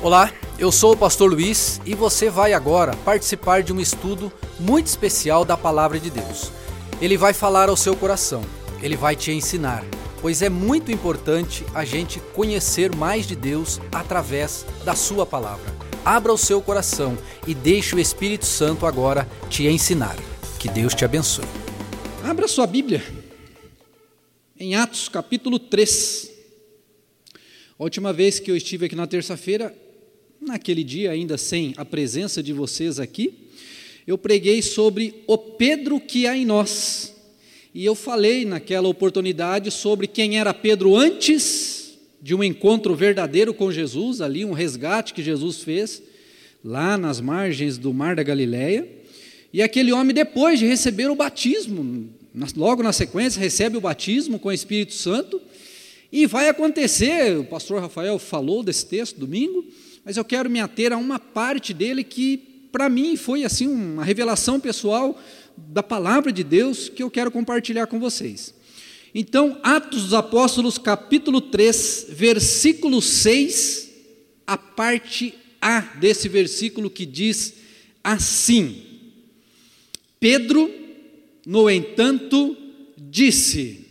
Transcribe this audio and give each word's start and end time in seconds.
Olá, 0.00 0.32
eu 0.60 0.70
sou 0.70 0.92
o 0.92 0.96
pastor 0.96 1.28
Luiz 1.28 1.80
e 1.84 1.92
você 1.92 2.30
vai 2.30 2.52
agora 2.52 2.94
participar 3.04 3.64
de 3.64 3.72
um 3.72 3.80
estudo 3.80 4.32
muito 4.60 4.86
especial 4.86 5.44
da 5.44 5.56
palavra 5.56 5.98
de 5.98 6.08
Deus. 6.08 6.52
Ele 7.00 7.16
vai 7.16 7.34
falar 7.34 7.68
ao 7.68 7.76
seu 7.76 7.96
coração, 7.96 8.40
ele 8.80 8.96
vai 8.96 9.16
te 9.16 9.32
ensinar, 9.32 9.84
pois 10.22 10.40
é 10.40 10.48
muito 10.48 10.92
importante 10.92 11.66
a 11.74 11.84
gente 11.84 12.20
conhecer 12.32 12.94
mais 12.94 13.26
de 13.26 13.34
Deus 13.34 13.80
através 13.90 14.64
da 14.84 14.94
sua 14.94 15.26
palavra. 15.26 15.74
Abra 16.04 16.32
o 16.32 16.38
seu 16.38 16.62
coração 16.62 17.18
e 17.44 17.52
deixe 17.52 17.96
o 17.96 17.98
Espírito 17.98 18.46
Santo 18.46 18.86
agora 18.86 19.28
te 19.50 19.66
ensinar. 19.66 20.16
Que 20.60 20.68
Deus 20.68 20.94
te 20.94 21.04
abençoe. 21.04 21.44
Abra 22.22 22.46
sua 22.46 22.68
Bíblia 22.68 23.02
em 24.56 24.76
Atos 24.76 25.08
capítulo 25.08 25.58
3. 25.58 26.30
A 27.76 27.82
última 27.82 28.12
vez 28.12 28.38
que 28.38 28.50
eu 28.50 28.56
estive 28.56 28.86
aqui 28.86 28.94
na 28.94 29.06
terça-feira, 29.06 29.74
naquele 30.48 30.82
dia, 30.82 31.12
ainda 31.12 31.38
sem 31.38 31.74
a 31.76 31.84
presença 31.84 32.42
de 32.42 32.52
vocês 32.52 32.98
aqui, 32.98 33.32
eu 34.06 34.18
preguei 34.18 34.62
sobre 34.62 35.22
o 35.26 35.36
Pedro 35.36 36.00
que 36.00 36.26
há 36.26 36.36
em 36.36 36.44
nós. 36.44 37.14
E 37.74 37.84
eu 37.84 37.94
falei 37.94 38.44
naquela 38.44 38.88
oportunidade 38.88 39.70
sobre 39.70 40.06
quem 40.06 40.38
era 40.38 40.54
Pedro 40.54 40.96
antes 40.96 41.98
de 42.20 42.34
um 42.34 42.42
encontro 42.42 42.94
verdadeiro 42.96 43.52
com 43.52 43.70
Jesus, 43.70 44.20
ali 44.20 44.44
um 44.44 44.52
resgate 44.52 45.14
que 45.14 45.22
Jesus 45.22 45.62
fez, 45.62 46.02
lá 46.64 46.96
nas 46.96 47.20
margens 47.20 47.78
do 47.78 47.92
Mar 47.92 48.16
da 48.16 48.22
Galileia. 48.22 48.88
E 49.52 49.62
aquele 49.62 49.92
homem, 49.92 50.14
depois 50.14 50.58
de 50.58 50.66
receber 50.66 51.10
o 51.10 51.14
batismo, 51.14 52.08
logo 52.56 52.82
na 52.82 52.92
sequência, 52.92 53.38
recebe 53.38 53.76
o 53.76 53.80
batismo 53.80 54.38
com 54.38 54.48
o 54.48 54.52
Espírito 54.52 54.94
Santo. 54.94 55.40
E 56.10 56.26
vai 56.26 56.48
acontecer, 56.48 57.38
o 57.38 57.44
pastor 57.44 57.82
Rafael 57.82 58.18
falou 58.18 58.62
desse 58.62 58.86
texto 58.86 59.20
domingo, 59.20 59.64
mas 60.08 60.16
eu 60.16 60.24
quero 60.24 60.48
me 60.48 60.58
ater 60.58 60.90
a 60.90 60.96
uma 60.96 61.18
parte 61.18 61.74
dele 61.74 62.02
que, 62.02 62.38
para 62.72 62.88
mim, 62.88 63.14
foi 63.14 63.44
assim 63.44 63.68
uma 63.68 64.02
revelação 64.02 64.58
pessoal 64.58 65.22
da 65.54 65.82
palavra 65.82 66.32
de 66.32 66.42
Deus 66.42 66.88
que 66.88 67.02
eu 67.02 67.10
quero 67.10 67.30
compartilhar 67.30 67.86
com 67.86 68.00
vocês. 68.00 68.54
Então, 69.14 69.60
Atos 69.62 70.04
dos 70.04 70.14
Apóstolos, 70.14 70.78
capítulo 70.78 71.42
3, 71.42 72.06
versículo 72.08 73.02
6, 73.02 73.90
a 74.46 74.56
parte 74.56 75.34
A 75.60 75.80
desse 75.80 76.26
versículo 76.26 76.88
que 76.88 77.04
diz 77.04 77.56
assim: 78.02 78.82
Pedro, 80.18 80.72
no 81.44 81.68
entanto, 81.68 82.56
disse: 82.96 83.84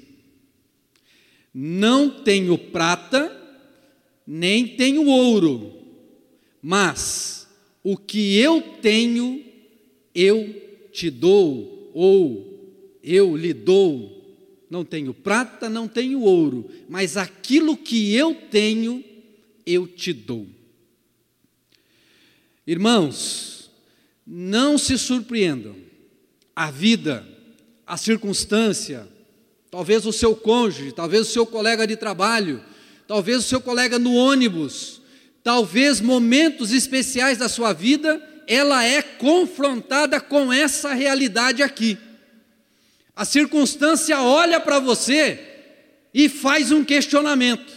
Não 1.53 2.09
tenho 2.09 2.58
prata, 2.58 3.31
nem 4.25 4.67
tenho 4.67 5.06
ouro, 5.06 5.77
mas 6.67 7.47
o 7.81 7.95
que 7.95 8.37
eu 8.37 8.61
tenho, 8.81 9.41
eu 10.13 10.89
te 10.91 11.09
dou, 11.09 11.89
ou 11.93 12.91
eu 13.01 13.37
lhe 13.37 13.53
dou. 13.53 14.35
Não 14.69 14.83
tenho 14.83 15.13
prata, 15.13 15.69
não 15.69 15.88
tenho 15.88 16.19
ouro, 16.19 16.69
mas 16.89 17.15
aquilo 17.15 17.77
que 17.77 18.13
eu 18.13 18.35
tenho, 18.51 19.01
eu 19.65 19.88
te 19.88 20.11
dou. 20.11 20.45
Irmãos, 22.67 23.71
não 24.25 24.77
se 24.77 24.97
surpreendam. 24.97 25.77
A 26.53 26.69
vida, 26.69 27.25
a 27.85 27.95
circunstância, 27.95 29.07
talvez 29.71 30.05
o 30.05 30.11
seu 30.11 30.35
cônjuge, 30.35 30.91
talvez 30.91 31.29
o 31.29 31.31
seu 31.31 31.45
colega 31.45 31.88
de 31.88 31.95
trabalho, 31.95 32.61
talvez 33.07 33.38
o 33.38 33.47
seu 33.47 33.61
colega 33.61 33.97
no 33.97 34.13
ônibus, 34.13 34.97
talvez 35.48 36.02
momentos 36.02 36.73
especiais 36.73 37.38
da 37.38 37.48
sua 37.48 37.72
vida, 37.72 38.22
ela 38.45 38.84
é 38.84 39.02
confrontada 39.02 40.20
com 40.20 40.52
essa 40.52 40.94
realidade 40.94 41.63
aqui. 41.63 41.97
A 43.16 43.24
circunstância 43.24 44.22
olha 44.22 44.59
para 44.59 44.78
você 44.78 45.40
e 46.13 46.28
faz 46.28 46.69
um 46.74 46.84
questionamento. 46.84 47.72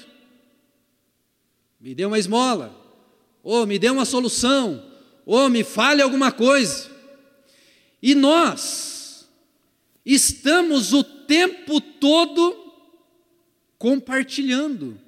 Me 1.81 1.95
dê 1.95 2.05
uma 2.05 2.19
esmola, 2.19 2.77
ou 3.41 3.65
me 3.65 3.79
dê 3.79 3.89
uma 3.89 4.05
solução, 4.05 4.85
ou 5.25 5.49
me 5.49 5.63
fale 5.63 6.03
alguma 6.03 6.33
coisa. 6.33 6.91
E 8.03 8.17
nós 8.17 9.29
estamos 10.05 10.93
o 10.93 11.05
tempo 11.05 11.81
todo 11.81 12.75
compartilhando 13.79 15.01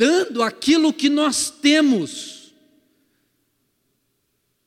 dando 0.00 0.42
aquilo 0.42 0.94
que 0.94 1.10
nós 1.10 1.50
temos 1.50 2.54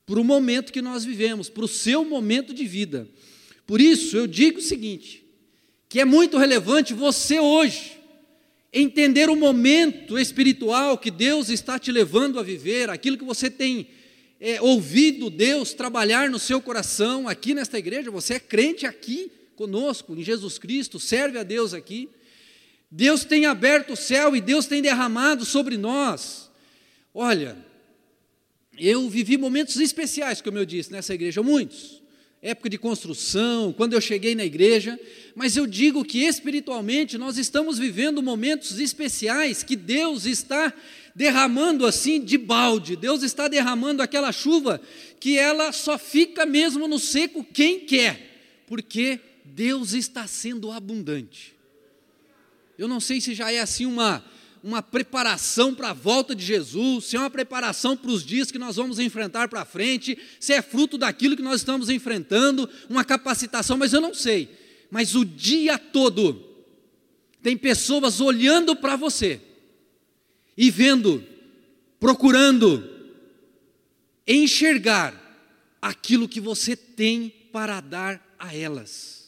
para 0.06 0.20
o 0.20 0.24
momento 0.24 0.72
que 0.72 0.80
nós 0.80 1.04
vivemos, 1.04 1.50
para 1.50 1.66
o 1.66 1.68
seu 1.68 2.06
momento 2.06 2.54
de 2.54 2.64
vida. 2.66 3.10
Por 3.66 3.82
isso, 3.82 4.16
eu 4.16 4.28
digo 4.28 4.60
o 4.60 4.62
seguinte: 4.62 5.26
que 5.90 6.00
é 6.00 6.06
muito 6.06 6.38
relevante 6.38 6.94
você 6.94 7.40
hoje 7.40 7.98
entender 8.72 9.28
o 9.28 9.36
momento 9.36 10.20
espiritual 10.20 11.00
que 11.00 11.10
Deus 11.10 11.50
está 11.50 11.80
te 11.80 11.92
levando 11.92 12.40
a 12.40 12.44
viver, 12.44 12.92
aquilo 12.92 13.18
que 13.18 13.26
você 13.26 13.50
tem 13.50 13.88
é, 14.40 14.62
ouvido 14.62 15.32
Deus 15.32 15.74
trabalhar 15.74 16.30
no 16.30 16.38
seu 16.38 16.62
coração 16.62 17.28
aqui 17.28 17.56
nesta 17.56 17.80
igreja. 17.80 18.12
Você 18.12 18.36
é 18.36 18.40
crente 18.40 18.86
aqui 18.86 19.32
conosco, 19.56 20.16
em 20.16 20.22
Jesus 20.22 20.60
Cristo, 20.60 21.00
serve 21.00 21.40
a 21.40 21.44
Deus 21.44 21.74
aqui. 21.74 22.08
Deus 22.96 23.26
tem 23.26 23.48
aberto 23.48 23.94
o 23.94 23.96
céu 23.96 24.36
e 24.36 24.40
Deus 24.40 24.68
tem 24.68 24.80
derramado 24.80 25.46
sobre 25.46 25.78
nós. 25.78 26.48
Olha, 27.12 27.58
eu 28.78 29.10
vivi 29.10 29.36
momentos 29.36 29.78
especiais, 29.78 30.42
como 30.42 30.60
eu 30.60 30.66
disse, 30.66 30.92
nessa 30.92 31.12
igreja, 31.12 31.42
muitos. 31.42 32.04
Época 32.40 32.70
de 32.70 32.78
construção, 32.78 33.74
quando 33.74 33.94
eu 33.94 34.02
cheguei 34.02 34.36
na 34.36 34.46
igreja, 34.46 35.00
mas 35.34 35.58
eu 35.58 35.66
digo 35.66 36.06
que 36.06 36.20
espiritualmente 36.20 37.18
nós 37.18 37.40
estamos 37.40 37.80
vivendo 37.80 38.22
momentos 38.22 38.80
especiais 38.80 39.64
que 39.64 39.76
Deus 39.76 40.28
está 40.28 40.72
derramando 41.16 41.88
assim 41.88 42.24
de 42.24 42.38
balde, 42.38 42.96
Deus 42.96 43.24
está 43.24 43.48
derramando 43.48 44.04
aquela 44.04 44.32
chuva 44.32 44.80
que 45.20 45.36
ela 45.36 45.72
só 45.72 45.98
fica 45.98 46.46
mesmo 46.46 46.88
no 46.88 47.00
seco 47.00 47.44
quem 47.44 47.80
quer, 47.88 48.64
porque 48.68 49.20
Deus 49.44 49.94
está 49.94 50.28
sendo 50.28 50.72
abundante. 50.72 51.53
Eu 52.78 52.88
não 52.88 53.00
sei 53.00 53.22
se 53.22 53.34
já 53.34 53.52
é 53.52 53.60
assim 53.60 53.86
uma, 53.86 54.24
uma 54.64 54.82
preparação 54.82 55.76
para 55.76 55.90
a 55.90 55.94
volta 55.94 56.34
de 56.34 56.44
Jesus, 56.44 57.06
se 57.06 57.16
é 57.16 57.20
uma 57.20 57.30
preparação 57.30 57.96
para 57.96 58.12
os 58.12 58.26
dias 58.26 58.52
que 58.52 58.58
nós 58.58 58.78
vamos 58.78 58.98
enfrentar 59.00 59.48
para 59.48 59.66
frente, 59.66 60.18
se 60.40 60.54
é 60.54 60.62
fruto 60.62 60.98
daquilo 60.98 61.36
que 61.36 61.42
nós 61.42 61.62
estamos 61.62 61.90
enfrentando, 61.90 62.70
uma 62.90 63.04
capacitação, 63.04 63.78
mas 63.78 63.94
eu 63.94 64.02
não 64.02 64.14
sei. 64.14 64.50
Mas 64.90 65.16
o 65.16 65.26
dia 65.26 65.78
todo 65.78 66.44
tem 67.42 67.58
pessoas 67.58 68.22
olhando 68.22 68.76
para 68.76 68.96
você 68.96 69.42
e 70.58 70.72
vendo, 70.72 71.24
procurando 72.00 72.90
enxergar 74.26 75.20
aquilo 75.82 76.30
que 76.30 76.40
você 76.40 76.76
tem 76.76 77.30
para 77.52 77.82
dar 77.82 78.36
a 78.40 78.56
elas. 78.56 79.23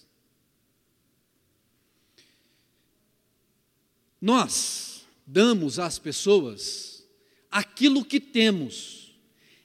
Nós 4.25 5.05
damos 5.23 5.77
às 5.77 5.99
pessoas 5.99 7.05
aquilo 7.51 8.03
que 8.03 8.19
temos. 8.19 9.15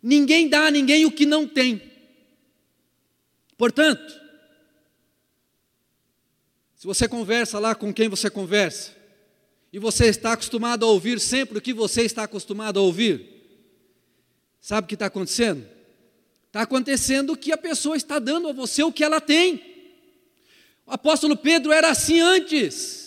Ninguém 0.03 0.50
dá 0.50 0.66
a 0.66 0.71
ninguém 0.71 1.06
o 1.06 1.10
que 1.10 1.25
não 1.25 1.48
tem. 1.48 1.81
Portanto, 3.56 4.21
se 6.76 6.87
você 6.87 7.09
conversa 7.09 7.59
lá 7.59 7.75
com 7.75 7.91
quem 7.91 8.06
você 8.06 8.28
conversa, 8.28 8.94
e 9.72 9.78
você 9.78 10.09
está 10.09 10.34
acostumado 10.34 10.84
a 10.84 10.88
ouvir 10.91 11.19
sempre 11.21 11.56
o 11.56 11.62
que 11.62 11.72
você 11.72 12.03
está 12.03 12.25
acostumado 12.25 12.78
a 12.78 12.83
ouvir, 12.83 13.27
sabe 14.60 14.84
o 14.84 14.89
que 14.89 14.95
está 14.95 15.07
acontecendo? 15.07 15.66
Está 16.48 16.60
acontecendo 16.60 17.34
que 17.34 17.51
a 17.51 17.57
pessoa 17.57 17.97
está 17.97 18.18
dando 18.18 18.48
a 18.48 18.53
você 18.53 18.83
o 18.83 18.92
que 18.92 19.04
ela 19.04 19.22
tem. 19.22 19.65
O 20.84 20.92
apóstolo 20.92 21.34
Pedro 21.34 21.72
era 21.72 21.89
assim 21.89 22.21
antes. 22.21 22.99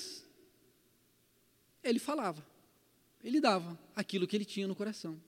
Ele 1.84 2.00
falava, 2.00 2.46
ele 3.24 3.40
dava 3.40 3.78
aquilo 3.96 4.28
que 4.28 4.36
ele 4.36 4.46
tinha 4.46 4.68
no 4.68 4.76
coração. 4.76 5.20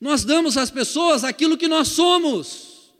Nós 0.00 0.24
damos 0.24 0.56
às 0.56 0.70
pessoas 0.70 1.24
aquilo 1.24 1.56
que 1.56 1.68
nós 1.68 1.88
somos. 1.88 2.92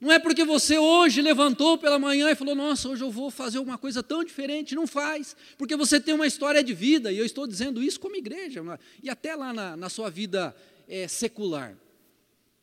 Não 0.00 0.10
é 0.10 0.18
porque 0.18 0.44
você 0.44 0.78
hoje 0.78 1.22
levantou 1.22 1.78
pela 1.78 1.96
manhã 1.98 2.28
e 2.28 2.34
falou, 2.34 2.56
nossa, 2.56 2.88
hoje 2.88 3.04
eu 3.04 3.10
vou 3.10 3.30
fazer 3.30 3.60
uma 3.60 3.78
coisa 3.78 4.02
tão 4.02 4.24
diferente. 4.24 4.74
Não 4.74 4.86
faz, 4.86 5.36
porque 5.56 5.76
você 5.76 6.00
tem 6.00 6.12
uma 6.12 6.26
história 6.26 6.62
de 6.64 6.74
vida, 6.74 7.12
e 7.12 7.18
eu 7.18 7.24
estou 7.24 7.46
dizendo 7.46 7.80
isso 7.80 8.00
como 8.00 8.16
igreja, 8.16 8.60
e 9.00 9.08
até 9.08 9.36
lá 9.36 9.52
na, 9.52 9.76
na 9.76 9.88
sua 9.88 10.10
vida 10.10 10.54
é, 10.88 11.06
secular. 11.06 11.76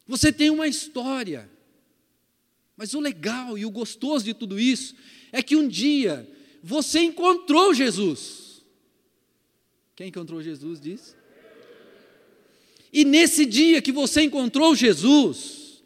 Você 0.06 0.34
tem 0.34 0.50
uma 0.50 0.68
história. 0.68 1.50
Mas 2.75 2.94
o 2.94 3.00
legal 3.00 3.58
e 3.58 3.66
o 3.66 3.72
gostoso 3.72 4.25
de 4.25 4.34
tudo 4.34 4.60
isso 4.60 4.96
é 5.32 5.42
que 5.44 5.56
um 5.56 5.68
dia 5.68 6.30
você 6.62 7.00
encontrou 7.00 7.74
Jesus. 7.74 8.49
Quem 10.00 10.07
encontrou 10.07 10.42
Jesus 10.42 10.80
diz? 10.80 11.13
E 12.94 13.04
nesse 13.04 13.46
dia 13.46 13.81
que 13.81 13.92
você 13.92 14.22
encontrou 14.22 14.74
Jesus, 14.74 15.81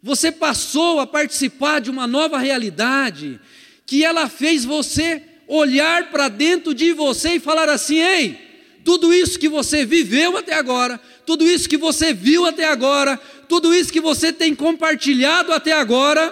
você 0.00 0.30
passou 0.30 1.00
a 1.00 1.06
participar 1.06 1.80
de 1.80 1.90
uma 1.90 2.06
nova 2.06 2.38
realidade, 2.38 3.40
que 3.84 4.04
ela 4.04 4.28
fez 4.28 4.64
você 4.64 5.20
olhar 5.48 6.12
para 6.12 6.28
dentro 6.28 6.72
de 6.72 6.92
você 6.92 7.30
e 7.30 7.40
falar 7.40 7.68
assim: 7.68 7.96
ei, 7.96 8.38
tudo 8.84 9.12
isso 9.12 9.36
que 9.36 9.48
você 9.48 9.84
viveu 9.84 10.36
até 10.36 10.54
agora, 10.54 10.96
tudo 11.26 11.44
isso 11.44 11.68
que 11.68 11.76
você 11.76 12.14
viu 12.14 12.46
até 12.46 12.68
agora, 12.68 13.16
tudo 13.48 13.74
isso 13.74 13.92
que 13.92 14.00
você 14.00 14.32
tem 14.32 14.54
compartilhado 14.54 15.52
até 15.52 15.72
agora, 15.72 16.30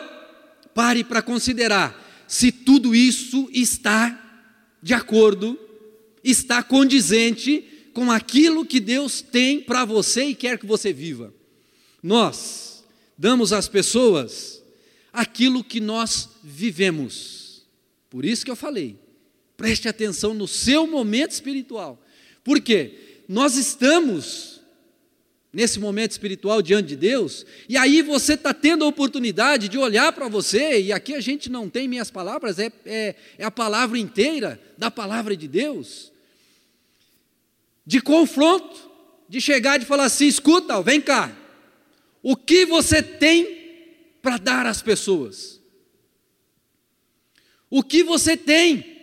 pare 0.72 1.02
para 1.02 1.20
considerar 1.20 2.00
se 2.28 2.52
tudo 2.52 2.94
isso 2.94 3.48
está 3.52 4.20
de 4.80 4.94
acordo, 4.94 5.58
está 6.24 6.62
condizente 6.62 7.64
com 7.92 8.10
aquilo 8.10 8.64
que 8.64 8.80
Deus 8.80 9.20
tem 9.20 9.60
para 9.60 9.84
você 9.84 10.24
e 10.24 10.34
quer 10.34 10.58
que 10.58 10.66
você 10.66 10.92
viva. 10.92 11.32
Nós 12.02 12.82
damos 13.16 13.52
às 13.52 13.68
pessoas 13.68 14.62
aquilo 15.12 15.62
que 15.62 15.80
nós 15.80 16.30
vivemos. 16.42 17.64
Por 18.10 18.24
isso 18.24 18.44
que 18.44 18.50
eu 18.50 18.56
falei, 18.56 18.98
preste 19.56 19.88
atenção 19.88 20.34
no 20.34 20.48
seu 20.48 20.86
momento 20.86 21.30
espiritual. 21.30 22.02
Por 22.42 22.60
quê? 22.60 23.22
Nós 23.28 23.56
estamos 23.56 24.60
nesse 25.52 25.78
momento 25.78 26.10
espiritual 26.10 26.60
diante 26.60 26.88
de 26.88 26.96
Deus, 26.96 27.46
e 27.68 27.76
aí 27.76 28.02
você 28.02 28.34
está 28.34 28.52
tendo 28.52 28.84
a 28.84 28.88
oportunidade 28.88 29.68
de 29.68 29.78
olhar 29.78 30.12
para 30.12 30.26
você, 30.26 30.80
e 30.80 30.92
aqui 30.92 31.14
a 31.14 31.20
gente 31.20 31.48
não 31.48 31.70
tem 31.70 31.86
minhas 31.86 32.10
palavras, 32.10 32.58
é, 32.58 32.72
é, 32.84 33.14
é 33.38 33.44
a 33.44 33.52
palavra 33.52 33.96
inteira 33.96 34.60
da 34.76 34.90
palavra 34.90 35.36
de 35.36 35.46
Deus 35.46 36.12
de 37.86 38.00
confronto, 38.00 38.90
de 39.28 39.40
chegar 39.40 39.80
e 39.80 39.84
falar 39.84 40.04
assim: 40.04 40.26
escuta, 40.26 40.80
vem 40.82 41.00
cá, 41.00 41.36
o 42.22 42.36
que 42.36 42.64
você 42.64 43.02
tem 43.02 43.64
para 44.22 44.38
dar 44.38 44.66
às 44.66 44.80
pessoas? 44.80 45.60
O 47.68 47.82
que 47.82 48.02
você 48.02 48.36
tem 48.36 49.02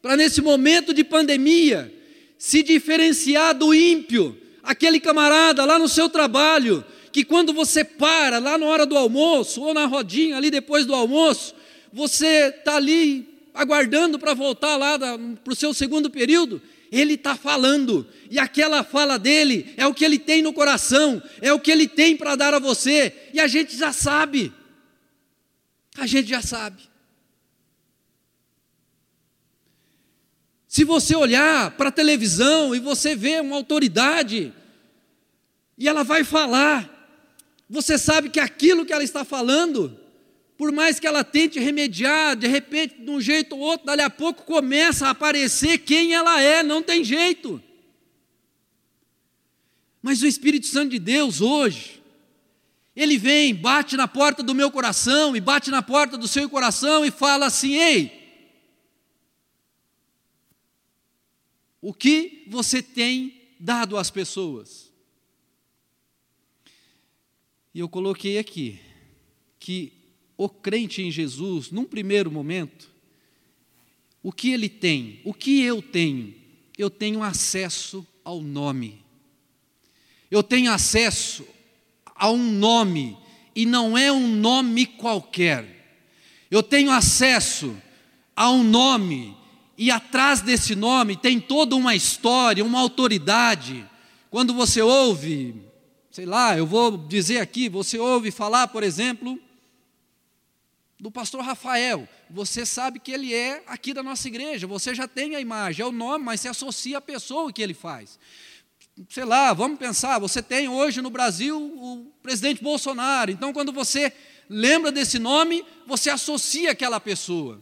para, 0.00 0.16
nesse 0.16 0.42
momento 0.42 0.92
de 0.92 1.02
pandemia, 1.02 1.92
se 2.36 2.62
diferenciar 2.62 3.54
do 3.54 3.72
ímpio, 3.72 4.36
aquele 4.62 5.00
camarada 5.00 5.64
lá 5.64 5.78
no 5.78 5.88
seu 5.88 6.08
trabalho, 6.08 6.84
que 7.10 7.24
quando 7.24 7.52
você 7.52 7.84
para, 7.84 8.38
lá 8.38 8.58
na 8.58 8.66
hora 8.66 8.84
do 8.86 8.96
almoço, 8.96 9.62
ou 9.62 9.72
na 9.72 9.86
rodinha 9.86 10.36
ali 10.36 10.50
depois 10.50 10.84
do 10.84 10.94
almoço, 10.94 11.54
você 11.92 12.48
está 12.48 12.76
ali 12.76 13.28
aguardando 13.54 14.18
para 14.18 14.34
voltar 14.34 14.76
lá 14.76 14.98
para 14.98 15.52
o 15.52 15.56
seu 15.56 15.74
segundo 15.74 16.10
período, 16.10 16.60
ele 16.92 17.14
está 17.14 17.34
falando, 17.34 18.06
e 18.30 18.38
aquela 18.38 18.84
fala 18.84 19.18
dele 19.18 19.72
é 19.78 19.86
o 19.86 19.94
que 19.94 20.04
ele 20.04 20.18
tem 20.18 20.42
no 20.42 20.52
coração, 20.52 21.22
é 21.40 21.50
o 21.50 21.58
que 21.58 21.70
ele 21.70 21.88
tem 21.88 22.14
para 22.14 22.36
dar 22.36 22.52
a 22.52 22.58
você, 22.58 23.30
e 23.32 23.40
a 23.40 23.46
gente 23.46 23.74
já 23.74 23.94
sabe, 23.94 24.52
a 25.96 26.06
gente 26.06 26.28
já 26.28 26.42
sabe. 26.42 26.82
Se 30.68 30.84
você 30.84 31.16
olhar 31.16 31.70
para 31.72 31.88
a 31.88 31.92
televisão 31.92 32.74
e 32.74 32.78
você 32.78 33.16
vê 33.16 33.40
uma 33.40 33.56
autoridade, 33.56 34.52
e 35.78 35.88
ela 35.88 36.04
vai 36.04 36.24
falar, 36.24 36.90
você 37.70 37.96
sabe 37.96 38.28
que 38.28 38.38
aquilo 38.38 38.84
que 38.84 38.92
ela 38.92 39.02
está 39.02 39.24
falando 39.24 39.98
por 40.62 40.70
mais 40.70 41.00
que 41.00 41.08
ela 41.08 41.24
tente 41.24 41.58
remediar, 41.58 42.36
de 42.36 42.46
repente, 42.46 42.94
de 43.02 43.10
um 43.10 43.20
jeito 43.20 43.56
ou 43.56 43.62
outro, 43.62 43.84
dali 43.84 44.00
a 44.00 44.08
pouco 44.08 44.44
começa 44.44 45.08
a 45.08 45.10
aparecer 45.10 45.78
quem 45.78 46.14
ela 46.14 46.40
é, 46.40 46.62
não 46.62 46.80
tem 46.80 47.02
jeito. 47.02 47.60
Mas 50.00 50.22
o 50.22 50.26
Espírito 50.28 50.68
Santo 50.68 50.90
de 50.90 51.00
Deus 51.00 51.40
hoje, 51.40 52.00
ele 52.94 53.18
vem, 53.18 53.52
bate 53.52 53.96
na 53.96 54.06
porta 54.06 54.40
do 54.40 54.54
meu 54.54 54.70
coração 54.70 55.34
e 55.34 55.40
bate 55.40 55.68
na 55.68 55.82
porta 55.82 56.16
do 56.16 56.28
seu 56.28 56.48
coração 56.48 57.04
e 57.04 57.10
fala 57.10 57.46
assim: 57.46 57.74
ei, 57.74 58.46
o 61.80 61.92
que 61.92 62.44
você 62.46 62.80
tem 62.80 63.56
dado 63.58 63.96
às 63.96 64.10
pessoas? 64.10 64.92
E 67.74 67.80
eu 67.80 67.88
coloquei 67.88 68.38
aqui 68.38 68.78
que 69.58 70.01
o 70.44 70.48
crente 70.48 71.00
em 71.02 71.10
Jesus, 71.10 71.70
num 71.70 71.84
primeiro 71.84 72.28
momento, 72.28 72.90
o 74.20 74.32
que 74.32 74.50
ele 74.50 74.68
tem? 74.68 75.20
O 75.24 75.32
que 75.32 75.62
eu 75.62 75.80
tenho? 75.80 76.34
Eu 76.76 76.90
tenho 76.90 77.22
acesso 77.22 78.04
ao 78.24 78.40
nome. 78.40 79.04
Eu 80.28 80.42
tenho 80.42 80.72
acesso 80.72 81.46
a 82.16 82.28
um 82.28 82.52
nome, 82.52 83.16
e 83.54 83.64
não 83.64 83.96
é 83.96 84.10
um 84.10 84.26
nome 84.26 84.84
qualquer. 84.84 86.00
Eu 86.50 86.60
tenho 86.60 86.90
acesso 86.90 87.76
a 88.34 88.50
um 88.50 88.64
nome, 88.64 89.36
e 89.78 89.92
atrás 89.92 90.40
desse 90.40 90.74
nome 90.74 91.16
tem 91.16 91.38
toda 91.38 91.76
uma 91.76 91.94
história, 91.94 92.64
uma 92.64 92.80
autoridade. 92.80 93.88
Quando 94.28 94.52
você 94.52 94.82
ouve, 94.82 95.54
sei 96.10 96.26
lá, 96.26 96.58
eu 96.58 96.66
vou 96.66 96.96
dizer 96.96 97.38
aqui, 97.38 97.68
você 97.68 97.96
ouve 97.96 98.32
falar, 98.32 98.66
por 98.68 98.82
exemplo, 98.82 99.38
do 101.02 101.10
pastor 101.10 101.42
Rafael. 101.42 102.08
Você 102.30 102.64
sabe 102.64 103.00
que 103.00 103.10
ele 103.10 103.34
é 103.34 103.64
aqui 103.66 103.92
da 103.92 104.04
nossa 104.04 104.28
igreja, 104.28 104.68
você 104.68 104.94
já 104.94 105.08
tem 105.08 105.34
a 105.34 105.40
imagem, 105.40 105.82
é 105.82 105.86
o 105.86 105.90
nome, 105.90 106.24
mas 106.24 106.40
se 106.40 106.46
associa 106.46 106.98
à 106.98 107.00
pessoa 107.00 107.52
que 107.52 107.60
ele 107.60 107.74
faz. 107.74 108.20
Sei 109.08 109.24
lá, 109.24 109.52
vamos 109.52 109.80
pensar, 109.80 110.20
você 110.20 110.40
tem 110.40 110.68
hoje 110.68 111.02
no 111.02 111.10
Brasil 111.10 111.58
o 111.60 112.06
presidente 112.22 112.62
Bolsonaro, 112.62 113.32
então 113.32 113.52
quando 113.52 113.72
você 113.72 114.12
lembra 114.48 114.92
desse 114.92 115.18
nome, 115.18 115.64
você 115.88 116.08
associa 116.08 116.70
aquela 116.70 117.00
pessoa. 117.00 117.60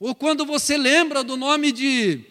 Ou 0.00 0.14
quando 0.14 0.46
você 0.46 0.78
lembra 0.78 1.22
do 1.22 1.36
nome 1.36 1.72
de, 1.72 2.24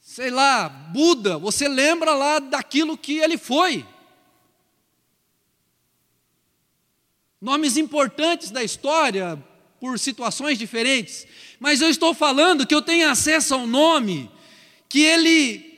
sei 0.00 0.30
lá, 0.30 0.68
Buda, 0.68 1.36
você 1.36 1.66
lembra 1.66 2.14
lá 2.14 2.38
daquilo 2.38 2.96
que 2.96 3.18
ele 3.18 3.36
foi. 3.36 3.84
Nomes 7.40 7.76
importantes 7.76 8.50
da 8.50 8.62
história 8.62 9.38
por 9.80 9.98
situações 9.98 10.58
diferentes, 10.58 11.26
mas 11.60 11.80
eu 11.80 11.88
estou 11.88 12.12
falando 12.12 12.66
que 12.66 12.74
eu 12.74 12.82
tenho 12.82 13.08
acesso 13.08 13.54
a 13.54 13.58
um 13.58 13.66
nome 13.66 14.30
que 14.88 15.02
ele 15.02 15.68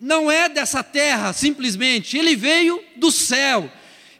não 0.00 0.30
é 0.30 0.48
dessa 0.48 0.82
terra 0.82 1.32
simplesmente, 1.32 2.18
ele 2.18 2.34
veio 2.34 2.82
do 2.96 3.10
céu. 3.10 3.70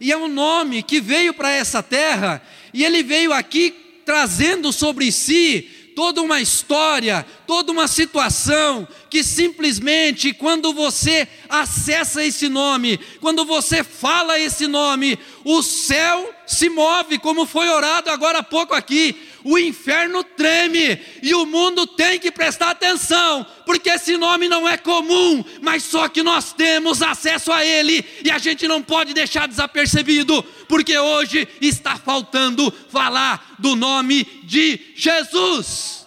E 0.00 0.12
é 0.12 0.16
um 0.16 0.28
nome 0.28 0.82
que 0.82 1.00
veio 1.00 1.34
para 1.34 1.50
essa 1.50 1.82
terra 1.82 2.42
e 2.72 2.84
ele 2.84 3.02
veio 3.02 3.32
aqui 3.32 3.74
trazendo 4.04 4.72
sobre 4.72 5.10
si 5.10 5.83
toda 5.94 6.22
uma 6.22 6.40
história, 6.40 7.24
toda 7.46 7.72
uma 7.72 7.88
situação 7.88 8.86
que 9.08 9.22
simplesmente 9.22 10.32
quando 10.32 10.72
você 10.72 11.28
acessa 11.48 12.24
esse 12.24 12.48
nome, 12.48 12.98
quando 13.20 13.44
você 13.44 13.84
fala 13.84 14.38
esse 14.38 14.66
nome, 14.66 15.18
o 15.44 15.62
céu 15.62 16.34
se 16.46 16.68
move, 16.68 17.18
como 17.18 17.46
foi 17.46 17.68
orado 17.68 18.10
agora 18.10 18.38
há 18.38 18.42
pouco 18.42 18.74
aqui. 18.74 19.16
O 19.44 19.58
inferno 19.58 20.24
treme 20.24 20.98
e 21.22 21.34
o 21.34 21.44
mundo 21.44 21.86
tem 21.86 22.18
que 22.18 22.30
prestar 22.30 22.70
atenção, 22.70 23.46
porque 23.84 23.90
esse 23.90 24.16
nome 24.16 24.48
não 24.48 24.66
é 24.66 24.78
comum, 24.78 25.44
mas 25.60 25.82
só 25.82 26.08
que 26.08 26.22
nós 26.22 26.54
temos 26.54 27.02
acesso 27.02 27.52
a 27.52 27.62
ele 27.62 28.02
e 28.24 28.30
a 28.30 28.38
gente 28.38 28.66
não 28.66 28.82
pode 28.82 29.12
deixar 29.12 29.46
desapercebido, 29.46 30.42
porque 30.66 30.96
hoje 30.96 31.46
está 31.60 31.96
faltando 31.98 32.72
falar 32.88 33.56
do 33.58 33.76
nome 33.76 34.24
de 34.44 34.80
Jesus. 34.96 36.06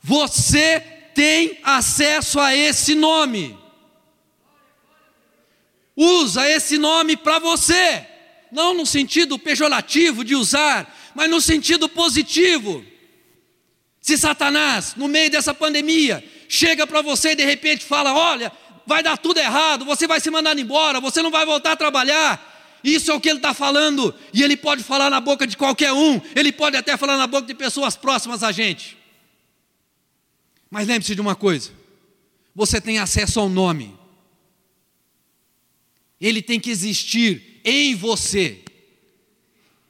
Você 0.00 0.78
tem 1.12 1.58
acesso 1.64 2.38
a 2.38 2.54
esse 2.54 2.94
nome 2.94 3.58
usa 6.00 6.48
esse 6.48 6.78
nome 6.78 7.16
para 7.16 7.40
você, 7.40 8.06
não 8.52 8.72
no 8.72 8.86
sentido 8.86 9.36
pejorativo 9.36 10.22
de 10.22 10.36
usar, 10.36 10.96
mas 11.12 11.28
no 11.28 11.40
sentido 11.40 11.88
positivo. 11.88 12.84
Se 14.00 14.16
Satanás, 14.16 14.94
no 14.96 15.08
meio 15.08 15.30
dessa 15.30 15.52
pandemia, 15.52 16.24
chega 16.48 16.86
para 16.86 17.02
você 17.02 17.32
e 17.32 17.36
de 17.36 17.44
repente 17.44 17.84
fala: 17.84 18.14
Olha, 18.14 18.52
vai 18.86 19.02
dar 19.02 19.18
tudo 19.18 19.38
errado, 19.38 19.84
você 19.84 20.06
vai 20.06 20.20
se 20.20 20.30
mandar 20.30 20.58
embora, 20.58 21.00
você 21.00 21.20
não 21.20 21.30
vai 21.30 21.44
voltar 21.44 21.72
a 21.72 21.76
trabalhar. 21.76 22.56
Isso 22.82 23.10
é 23.10 23.14
o 23.14 23.20
que 23.20 23.28
ele 23.28 23.38
está 23.38 23.52
falando, 23.52 24.14
e 24.32 24.42
ele 24.42 24.56
pode 24.56 24.82
falar 24.84 25.10
na 25.10 25.20
boca 25.20 25.46
de 25.46 25.56
qualquer 25.56 25.92
um, 25.92 26.20
ele 26.34 26.52
pode 26.52 26.76
até 26.76 26.96
falar 26.96 27.16
na 27.16 27.26
boca 27.26 27.46
de 27.46 27.54
pessoas 27.54 27.96
próximas 27.96 28.42
a 28.42 28.52
gente. 28.52 28.96
Mas 30.70 30.86
lembre-se 30.86 31.14
de 31.14 31.20
uma 31.20 31.34
coisa: 31.34 31.70
você 32.54 32.80
tem 32.80 32.98
acesso 32.98 33.40
ao 33.40 33.48
nome, 33.48 33.98
ele 36.20 36.40
tem 36.40 36.58
que 36.58 36.70
existir 36.70 37.60
em 37.64 37.94
você. 37.94 38.62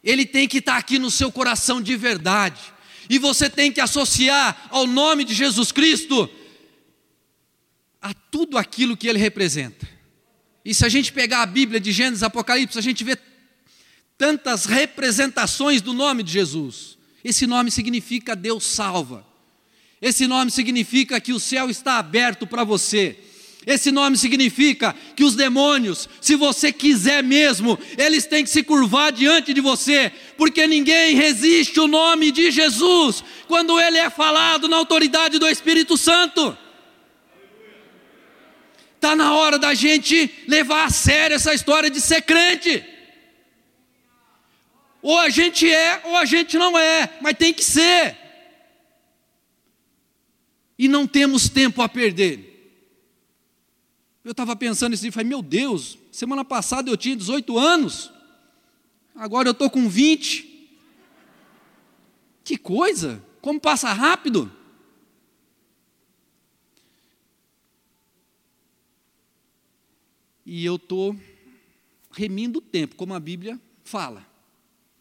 Ele 0.03 0.25
tem 0.25 0.49
que 0.49 0.59
estar 0.59 0.77
aqui 0.77 0.99
no 0.99 1.11
seu 1.11 1.31
coração 1.31 1.83
de 1.83 1.97
verdade. 1.97 2.61
E 3.09 3.19
você 3.19 3.49
tem 3.49 3.73
que 3.73 3.81
associar 3.81 4.69
ao 4.71 4.87
nome 4.87 5.25
de 5.25 5.35
Jesus 5.35 5.73
Cristo 5.73 6.29
a 8.01 8.13
tudo 8.13 8.59
aquilo 8.59 8.97
que 8.97 9.09
ele 9.09 9.19
representa. 9.19 9.89
E 10.65 10.75
se 10.75 10.85
a 10.85 10.89
gente 10.89 11.13
pegar 11.13 11.43
a 11.43 11.47
Bíblia 11.47 11.81
de 11.81 11.93
Gênesis 11.93 12.23
Apocalipse, 12.23 12.79
a 12.79 12.83
gente 12.83 13.03
vê 13.03 13.17
tantas 14.19 14.67
representações 14.67 15.81
do 15.81 15.93
nome 15.93 16.23
de 16.23 16.33
Jesus. 16.33 16.99
Esse 17.25 17.47
nome 17.47 17.71
significa 17.71 18.37
Deus 18.37 18.65
salva. 18.65 19.27
Esse 20.01 20.27
nome 20.27 20.51
significa 20.51 21.21
que 21.21 21.33
o 21.33 21.41
céu 21.41 21.71
está 21.71 21.99
aberto 21.99 22.47
para 22.47 22.65
você. 22.65 23.19
Esse 23.69 23.93
nome 23.93 24.17
significa 24.17 24.97
que 25.15 25.23
os 25.23 25.37
demônios, 25.37 26.09
se 26.23 26.35
você 26.35 26.73
quiser 26.73 27.23
mesmo, 27.23 27.79
eles 27.99 28.25
têm 28.25 28.43
que 28.43 28.49
se 28.49 28.63
curvar 28.63 29.13
diante 29.13 29.53
de 29.53 29.61
você, 29.61 30.11
porque 30.39 30.67
ninguém 30.67 31.15
resiste 31.15 31.79
o 31.79 31.87
nome 31.87 32.33
de 32.33 32.51
Jesus 32.51 33.23
quando 33.47 33.79
ele 33.79 33.99
é 33.99 34.09
falado 34.09 34.69
na 34.69 34.79
autoridade 34.79 35.39
do 35.39 35.47
Espírito 35.47 35.99
Santo. 35.99 36.57
Está 38.95 39.15
na 39.15 39.35
hora 39.35 39.59
da 39.59 39.75
gente 39.75 40.31
levar 40.49 40.87
a 40.87 40.91
sério 40.91 41.35
essa 41.35 41.53
história 41.53 41.91
de 41.91 42.01
ser 42.01 42.23
crente. 42.23 42.83
Ou 45.03 45.19
a 45.19 45.29
gente 45.29 45.71
é, 45.71 46.01
ou 46.05 46.17
a 46.17 46.25
gente 46.25 46.57
não 46.57 46.79
é, 46.79 47.19
mas 47.21 47.37
tem 47.37 47.53
que 47.53 47.63
ser. 47.63 48.17
E 50.79 50.89
não 50.89 51.07
temos 51.07 51.51
tempo 51.51 51.83
a 51.83 51.89
perder. 51.89 52.48
Eu 54.29 54.33
estava 54.33 54.55
pensando 54.55 54.93
assim, 54.93 55.11
falei, 55.11 55.27
meu 55.27 55.41
Deus, 55.41 55.97
semana 56.13 56.45
passada 56.45 56.91
eu 56.91 56.99
tinha 56.99 57.17
18 57.17 57.59
anos, 57.59 58.13
agora 59.15 59.49
eu 59.49 59.53
estou 59.53 59.71
com 59.71 59.89
20. 59.89 60.69
Que 62.45 62.59
coisa, 62.59 63.25
como 63.41 63.59
passa 63.59 63.91
rápido. 63.91 64.53
E 70.45 70.63
eu 70.63 70.77
estou 70.77 71.19
remindo 72.11 72.59
o 72.59 72.61
tempo, 72.61 72.97
como 72.97 73.15
a 73.15 73.21
Bíblia 73.21 73.59
fala. 73.83 74.27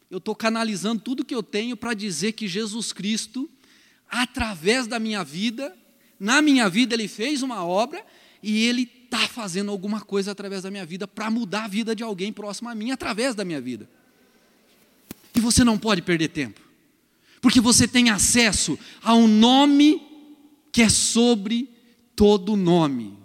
Eu 0.10 0.20
estou 0.20 0.38
canalizando 0.38 1.02
tudo 1.02 1.26
que 1.26 1.36
eu 1.36 1.44
tenho 1.44 1.76
para 1.76 1.94
dizer 1.94 2.32
que 2.32 2.48
Jesus 2.48 2.94
Cristo, 2.94 3.50
através 4.10 4.88
da 4.88 4.98
minha 4.98 5.22
vida, 5.22 5.78
na 6.18 6.42
minha 6.42 6.70
vida, 6.70 6.96
Ele 6.96 7.10
fez 7.10 7.44
uma 7.44 7.66
obra 7.66 8.02
e 8.42 8.64
Ele 8.64 8.97
está 9.08 9.28
fazendo 9.28 9.72
alguma 9.72 10.02
coisa 10.02 10.32
através 10.32 10.64
da 10.64 10.72
minha 10.72 10.86
vida 10.86 11.08
para 11.08 11.32
mudar 11.32 11.64
a 11.64 11.68
vida 11.68 11.96
de 11.96 12.04
alguém 12.04 12.32
próximo 12.32 12.70
a 12.70 12.76
mim 12.76 12.92
através 12.92 13.34
da 13.34 13.44
minha 13.46 13.62
vida. 13.62 13.90
E 15.34 15.40
você 15.40 15.64
não 15.64 15.78
pode 15.78 16.02
perder 16.02 16.28
tempo, 16.30 16.62
porque 17.42 17.62
você 17.62 17.88
tem 17.88 18.10
acesso 18.10 18.78
a 19.02 19.14
um 19.14 19.28
nome 19.28 20.02
que 20.72 20.82
é 20.82 20.90
sobre 20.90 21.70
todo 22.16 22.56
nome. 22.56 23.18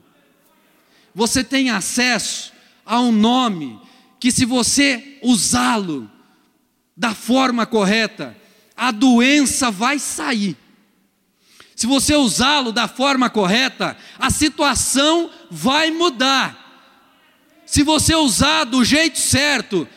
Você 1.14 1.42
tem 1.42 1.70
acesso 1.70 2.52
a 2.86 3.00
um 3.00 3.12
nome 3.12 3.78
que, 4.20 4.30
se 4.30 4.44
você 4.44 5.18
usá-lo 5.22 6.10
da 6.96 7.14
forma 7.14 7.66
correta, 7.66 8.36
a 8.76 8.90
doença 8.90 9.70
vai 9.70 9.98
sair 9.98 10.56
se 11.82 11.86
você 11.88 12.14
usá-lo 12.14 12.70
da 12.70 12.86
forma 12.86 13.28
correta, 13.28 13.96
a 14.16 14.30
situação 14.30 15.28
vai 15.50 15.90
mudar. 15.90 16.56
Se 17.66 17.82
você 17.82 18.14
usar 18.14 18.62
do 18.62 18.84
jeito 18.84 19.18
certo, 19.18 19.88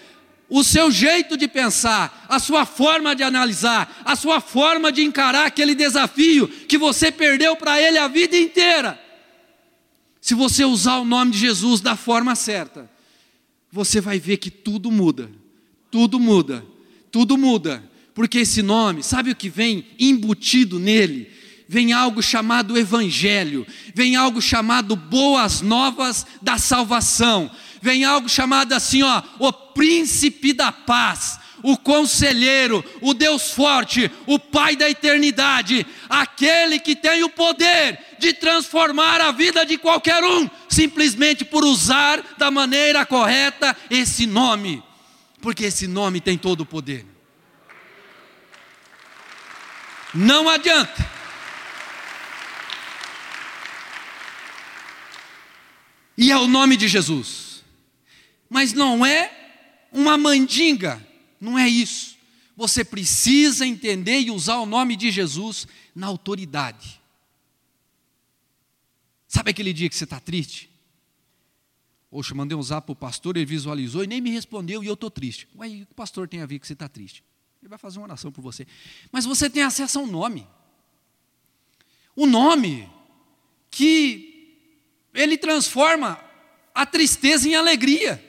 o 0.50 0.64
seu 0.64 0.90
jeito 0.90 1.38
de 1.38 1.48
pensar, 1.48 2.26
a 2.28 2.40
sua 2.40 2.66
forma 2.66 3.16
de 3.16 3.22
analisar, 3.22 4.02
a 4.04 4.16
sua 4.16 4.42
forma 4.42 4.92
de 4.92 5.04
encarar 5.04 5.46
aquele 5.46 5.76
desafio 5.76 6.48
que 6.48 6.76
você 6.76 7.12
perdeu 7.12 7.56
para 7.56 7.80
ele 7.80 8.00
a 8.00 8.08
vida 8.08 8.36
inteira. 8.36 9.00
Se 10.20 10.34
você 10.34 10.66
usar 10.66 10.98
o 10.98 11.06
nome 11.06 11.34
de 11.34 11.38
Jesus 11.38 11.82
da 11.82 11.96
forma 11.96 12.34
certa, 12.34 12.90
você 13.72 14.02
vai 14.02 14.20
ver 14.20 14.38
que 14.38 14.50
tudo 14.50 14.90
muda, 14.90 15.30
tudo 15.92 16.20
muda, 16.20 16.66
tudo 17.12 17.38
muda, 17.38 17.88
porque 18.16 18.40
esse 18.40 18.64
nome, 18.64 19.04
sabe 19.04 19.30
o 19.30 19.36
que 19.36 19.50
vem 19.50 19.86
embutido 20.00 20.80
nele? 20.80 21.35
Vem 21.68 21.94
algo 21.94 22.22
chamado 22.22 22.78
Evangelho, 22.78 23.66
vem 23.94 24.16
algo 24.16 24.42
chamado 24.42 24.96
Boas 24.96 25.62
Novas 25.62 26.26
da 26.42 26.58
Salvação, 26.58 27.50
vem 27.82 28.06
algo 28.06 28.30
chamado 28.30 28.74
assim, 28.74 29.04
ó, 29.04 29.22
o 29.40 29.52
Príncipe 29.52 30.54
da 30.54 30.72
Paz, 30.72 31.40
o 31.64 31.78
Conselheiro, 31.78 32.86
o 33.02 33.14
Deus 33.14 33.52
Forte, 33.52 34.12
o 34.28 34.38
Pai 34.38 34.76
da 34.76 34.90
Eternidade, 34.90 35.86
aquele 36.08 36.80
que 36.80 36.96
tem 36.96 37.24
o 37.24 37.30
poder 37.30 38.00
de 38.20 38.34
transformar 38.34 39.20
a 39.20 39.32
vida 39.32 39.66
de 39.66 39.78
qualquer 39.78 40.24
um, 40.24 40.50
simplesmente 40.70 41.44
por 41.44 41.66
usar 41.66 42.24
da 42.38 42.52
maneira 42.52 43.06
correta 43.06 43.76
esse 43.90 44.28
nome, 44.28 44.84
porque 45.42 45.66
esse 45.66 45.88
nome 45.88 46.22
tem 46.22 46.38
todo 46.38 46.62
o 46.62 46.66
poder. 46.66 47.06
Não 50.14 50.48
adianta 50.48 51.15
E 56.18 56.32
é 56.32 56.38
o 56.38 56.48
nome 56.48 56.78
de 56.78 56.88
Jesus. 56.88 57.64
Mas 58.50 58.74
não 58.74 59.06
é 59.06 59.32
uma 59.92 60.18
mandinga, 60.18 61.06
não 61.40 61.58
é 61.58 61.68
isso. 61.68 62.16
Você 62.56 62.86
precisa 62.86 63.66
entender 63.66 64.20
e 64.22 64.32
usar 64.32 64.58
o 64.58 64.66
nome 64.66 64.96
de 64.96 65.12
Jesus 65.12 65.68
na 65.94 66.08
autoridade. 66.08 67.02
Sabe 69.28 69.52
aquele 69.52 69.74
dia 69.74 69.90
que 69.90 69.96
você 69.96 70.06
está 70.06 70.20
triste? 70.20 70.70
Poxa, 72.10 72.34
mandei 72.34 72.58
um 72.58 72.64
zap 72.64 72.86
para 72.86 72.94
o 72.94 72.96
pastor, 72.96 73.36
ele 73.36 73.46
visualizou 73.46 74.04
e 74.04 74.08
nem 74.08 74.22
me 74.22 74.30
respondeu 74.30 74.82
e 74.82 74.88
eu 74.88 74.94
estou 74.94 75.12
triste. 75.12 75.50
Ué, 75.58 75.68
o 75.68 75.72
que 75.72 75.92
o 75.92 75.96
pastor 75.96 76.30
tem 76.30 76.42
a 76.42 76.46
ver 76.46 76.60
que 76.60 76.68
você 76.68 76.72
está 76.72 76.88
triste? 76.88 77.22
Ele 77.62 77.68
vai 77.68 77.78
fazer 77.78 78.00
uma 78.00 78.06
oração 78.06 78.32
por 78.32 78.42
você. 78.42 78.66
Mas 79.12 79.26
você 79.26 79.50
tem 79.50 79.64
acesso 79.64 80.00
a 80.00 80.02
um 80.02 80.08
nome. 80.08 80.48
O 82.16 82.26
nome 82.26 82.90
que 83.70 84.35
ele 85.16 85.38
transforma 85.38 86.20
a 86.74 86.86
tristeza 86.86 87.48
em 87.48 87.56
alegria. 87.56 88.24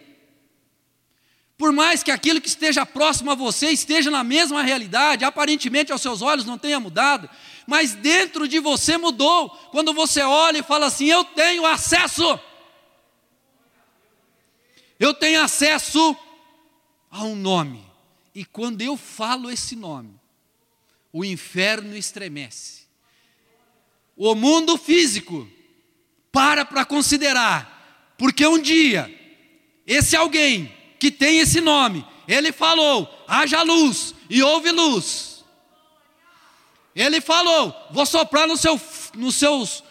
Por 1.58 1.72
mais 1.72 2.02
que 2.02 2.10
aquilo 2.10 2.40
que 2.40 2.48
esteja 2.48 2.86
próximo 2.86 3.30
a 3.30 3.34
você 3.34 3.70
esteja 3.70 4.10
na 4.10 4.22
mesma 4.22 4.62
realidade, 4.62 5.24
aparentemente 5.24 5.90
aos 5.90 6.02
seus 6.02 6.22
olhos 6.22 6.44
não 6.44 6.56
tenha 6.56 6.78
mudado, 6.78 7.28
mas 7.66 7.94
dentro 7.94 8.46
de 8.46 8.60
você 8.60 8.96
mudou. 8.96 9.50
Quando 9.70 9.92
você 9.92 10.22
olha 10.22 10.58
e 10.58 10.62
fala 10.62 10.86
assim: 10.86 11.06
Eu 11.06 11.24
tenho 11.24 11.66
acesso. 11.66 12.38
Eu 15.00 15.12
tenho 15.12 15.42
acesso 15.42 16.16
a 17.10 17.24
um 17.24 17.34
nome. 17.34 17.84
E 18.34 18.44
quando 18.44 18.82
eu 18.82 18.96
falo 18.96 19.50
esse 19.50 19.74
nome, 19.74 20.14
o 21.10 21.24
inferno 21.24 21.96
estremece. 21.96 22.86
O 24.14 24.34
mundo 24.34 24.76
físico 24.76 25.48
para 26.36 26.66
para 26.66 26.84
considerar, 26.84 28.12
porque 28.18 28.46
um 28.46 28.60
dia, 28.60 29.10
esse 29.86 30.14
alguém 30.14 30.70
que 30.98 31.10
tem 31.10 31.38
esse 31.38 31.62
nome, 31.62 32.06
ele 32.28 32.52
falou: 32.52 33.08
haja 33.26 33.62
luz, 33.62 34.14
e 34.28 34.42
houve 34.42 34.70
luz. 34.70 35.42
Ele 36.94 37.22
falou: 37.22 37.74
vou 37.90 38.04
soprar 38.04 38.46
no 38.46 38.54
seu, 38.54 38.78
nos 39.14 39.36
seus 39.36 39.82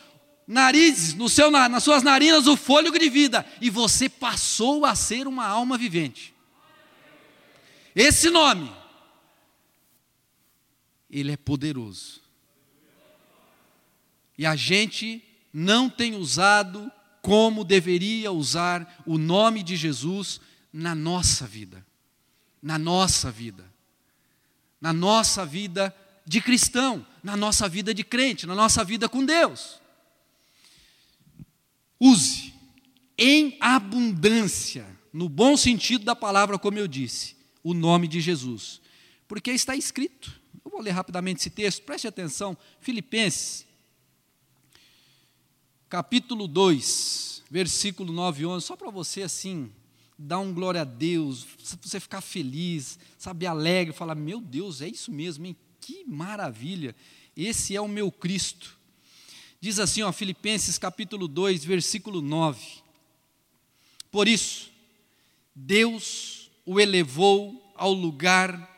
narizes, 0.46 1.16
no 1.16 1.28
seu, 1.28 1.50
nas 1.50 1.84
suas 1.84 2.04
narinas 2.04 2.46
o 2.46 2.56
fôlego 2.56 3.00
de 3.00 3.10
vida, 3.10 3.44
e 3.60 3.72
você 3.72 4.08
passou 4.08 4.86
a 4.86 4.94
ser 4.94 5.28
uma 5.28 5.48
alma 5.48 5.80
vivente. 5.80 6.32
Esse 7.96 8.30
nome, 8.30 8.72
ele 11.10 11.32
é 11.32 11.38
poderoso. 11.38 12.22
E 14.38 14.46
a 14.46 14.56
gente 14.56 15.24
não 15.58 15.90
tem 15.90 16.16
usado 16.16 16.92
como 17.22 17.64
deveria 17.64 18.30
usar 18.30 19.02
o 19.06 19.18
nome 19.18 19.64
de 19.64 19.78
Jesus 19.78 20.42
na 20.72 20.94
nossa 20.94 21.48
vida. 21.48 21.86
Na 22.62 22.78
nossa 22.78 23.32
vida. 23.32 23.66
Na 24.82 24.92
nossa 24.92 25.46
vida 25.46 25.96
de 26.26 26.42
cristão, 26.42 27.08
na 27.24 27.38
nossa 27.38 27.70
vida 27.70 27.94
de 27.94 28.04
crente, 28.04 28.46
na 28.46 28.54
nossa 28.54 28.84
vida 28.84 29.08
com 29.08 29.24
Deus. 29.24 29.80
Use 32.02 32.54
em 33.18 33.56
abundância, 33.62 34.86
no 35.14 35.30
bom 35.30 35.56
sentido 35.56 36.04
da 36.04 36.18
palavra, 36.18 36.60
como 36.60 36.78
eu 36.78 36.88
disse, 36.88 37.38
o 37.64 37.74
nome 37.74 38.10
de 38.10 38.20
Jesus, 38.20 38.82
porque 39.26 39.52
está 39.52 39.74
escrito. 39.74 40.38
Eu 40.66 40.70
vou 40.70 40.82
ler 40.82 40.92
rapidamente 40.92 41.40
esse 41.40 41.50
texto, 41.50 41.84
preste 41.84 42.08
atenção, 42.08 42.58
Filipenses 42.82 43.65
capítulo 45.96 46.46
2, 46.46 47.42
versículo 47.50 48.12
9 48.12 48.44
e 48.44 48.46
11, 48.46 48.66
só 48.66 48.76
para 48.76 48.92
você 48.92 49.22
assim, 49.22 49.72
dar 50.20 50.40
um 50.40 50.54
glória 50.54 50.82
a 50.82 50.84
Deus, 50.84 51.48
você 51.82 52.02
ficar 52.02 52.20
feliz, 52.20 53.00
sabe, 53.18 53.48
alegre, 53.48 53.94
falar: 53.94 54.14
Meu 54.14 54.42
Deus, 54.42 54.82
é 54.82 54.90
isso 54.90 55.10
mesmo, 55.10 55.46
hein? 55.46 55.56
que 55.80 56.04
maravilha, 56.06 56.94
esse 57.34 57.78
é 57.78 57.80
o 57.80 57.88
meu 57.88 58.12
Cristo. 58.12 58.78
Diz 59.62 59.80
assim, 59.80 60.02
ó, 60.02 60.12
Filipenses 60.12 60.78
capítulo 60.78 61.30
2, 61.30 61.64
versículo 61.64 62.22
9. 62.22 62.60
Por 64.12 64.28
isso, 64.28 64.70
Deus 65.56 66.52
o 66.66 66.78
elevou 66.78 67.74
ao 67.74 67.94
lugar 67.94 68.70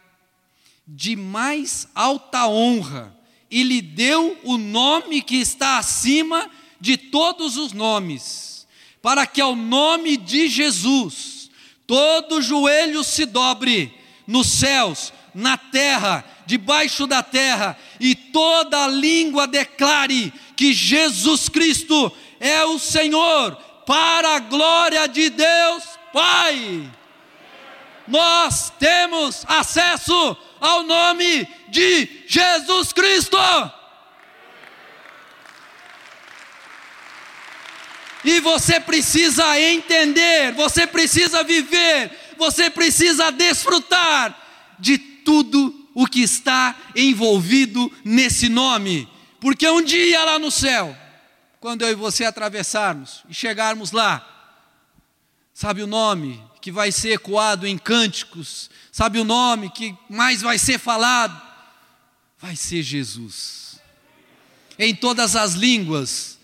de 0.88 1.16
mais 1.16 1.88
alta 1.96 2.48
honra 2.48 3.18
e 3.50 3.64
lhe 3.64 3.82
deu 3.82 4.40
o 4.44 4.56
nome 4.56 5.24
que 5.24 5.38
está 5.38 5.80
acima 5.80 6.48
de 6.48 6.67
todos 6.98 7.57
os 7.57 7.74
nomes, 7.74 8.67
para 9.01 9.25
que 9.25 9.41
ao 9.41 9.55
nome 9.55 10.17
de 10.17 10.48
Jesus 10.48 11.50
todo 11.88 12.41
joelho 12.41 13.03
se 13.03 13.25
dobre 13.25 13.93
nos 14.27 14.48
céus, 14.48 15.13
na 15.34 15.57
terra, 15.57 16.25
debaixo 16.46 17.07
da 17.07 17.24
terra, 17.24 17.77
e 18.00 18.13
toda 18.13 18.88
língua 18.88 19.48
declare 19.48 20.34
que 20.55 20.74
Jesus 20.74 21.48
Cristo 21.48 22.12
é 22.39 22.65
o 22.65 22.77
Senhor, 22.77 23.55
para 23.86 24.36
a 24.36 24.39
glória 24.39 25.07
de 25.07 25.29
Deus 25.29 25.84
Pai. 26.12 26.91
Nós 28.07 28.72
temos 28.79 29.46
acesso 29.48 30.38
ao 30.60 30.84
nome 30.84 31.48
de 31.69 32.24
Jesus 32.27 32.91
Cristo. 32.91 33.38
E 38.24 38.40
você 38.40 38.80
precisa 38.80 39.60
entender, 39.60 40.54
você 40.54 40.88
precisa 40.88 41.44
viver, 41.44 42.12
você 42.38 42.70
precisa 42.70 43.32
desfrutar 43.32 44.36
de 44.80 44.98
tudo 44.98 45.90
o 45.94 46.06
que 46.06 46.22
está 46.22 46.76
envolvido 46.96 47.92
nesse 48.04 48.50
nome. 48.50 49.10
Porque 49.40 49.68
um 49.68 49.82
dia 49.82 50.24
lá 50.24 50.38
no 50.38 50.52
céu, 50.52 50.96
quando 51.60 51.84
eu 51.84 51.92
e 51.92 51.96
você 51.96 52.26
atravessarmos 52.26 53.24
e 53.30 53.34
chegarmos 53.34 53.92
lá, 53.92 54.26
sabe 55.54 55.82
o 55.82 55.88
nome 55.88 56.44
que 56.62 56.72
vai 56.72 56.92
ser 56.92 57.14
ecoado 57.14 57.66
em 57.66 57.78
cânticos, 57.78 58.70
sabe 58.92 59.20
o 59.20 59.24
nome 59.24 59.70
que 59.70 59.96
mais 60.10 60.42
vai 60.42 60.58
ser 60.58 60.78
falado? 60.78 61.42
Vai 62.40 62.56
ser 62.56 62.84
Jesus. 62.84 63.80
Em 64.78 64.94
todas 64.94 65.36
as 65.36 65.54
línguas. 65.54 66.37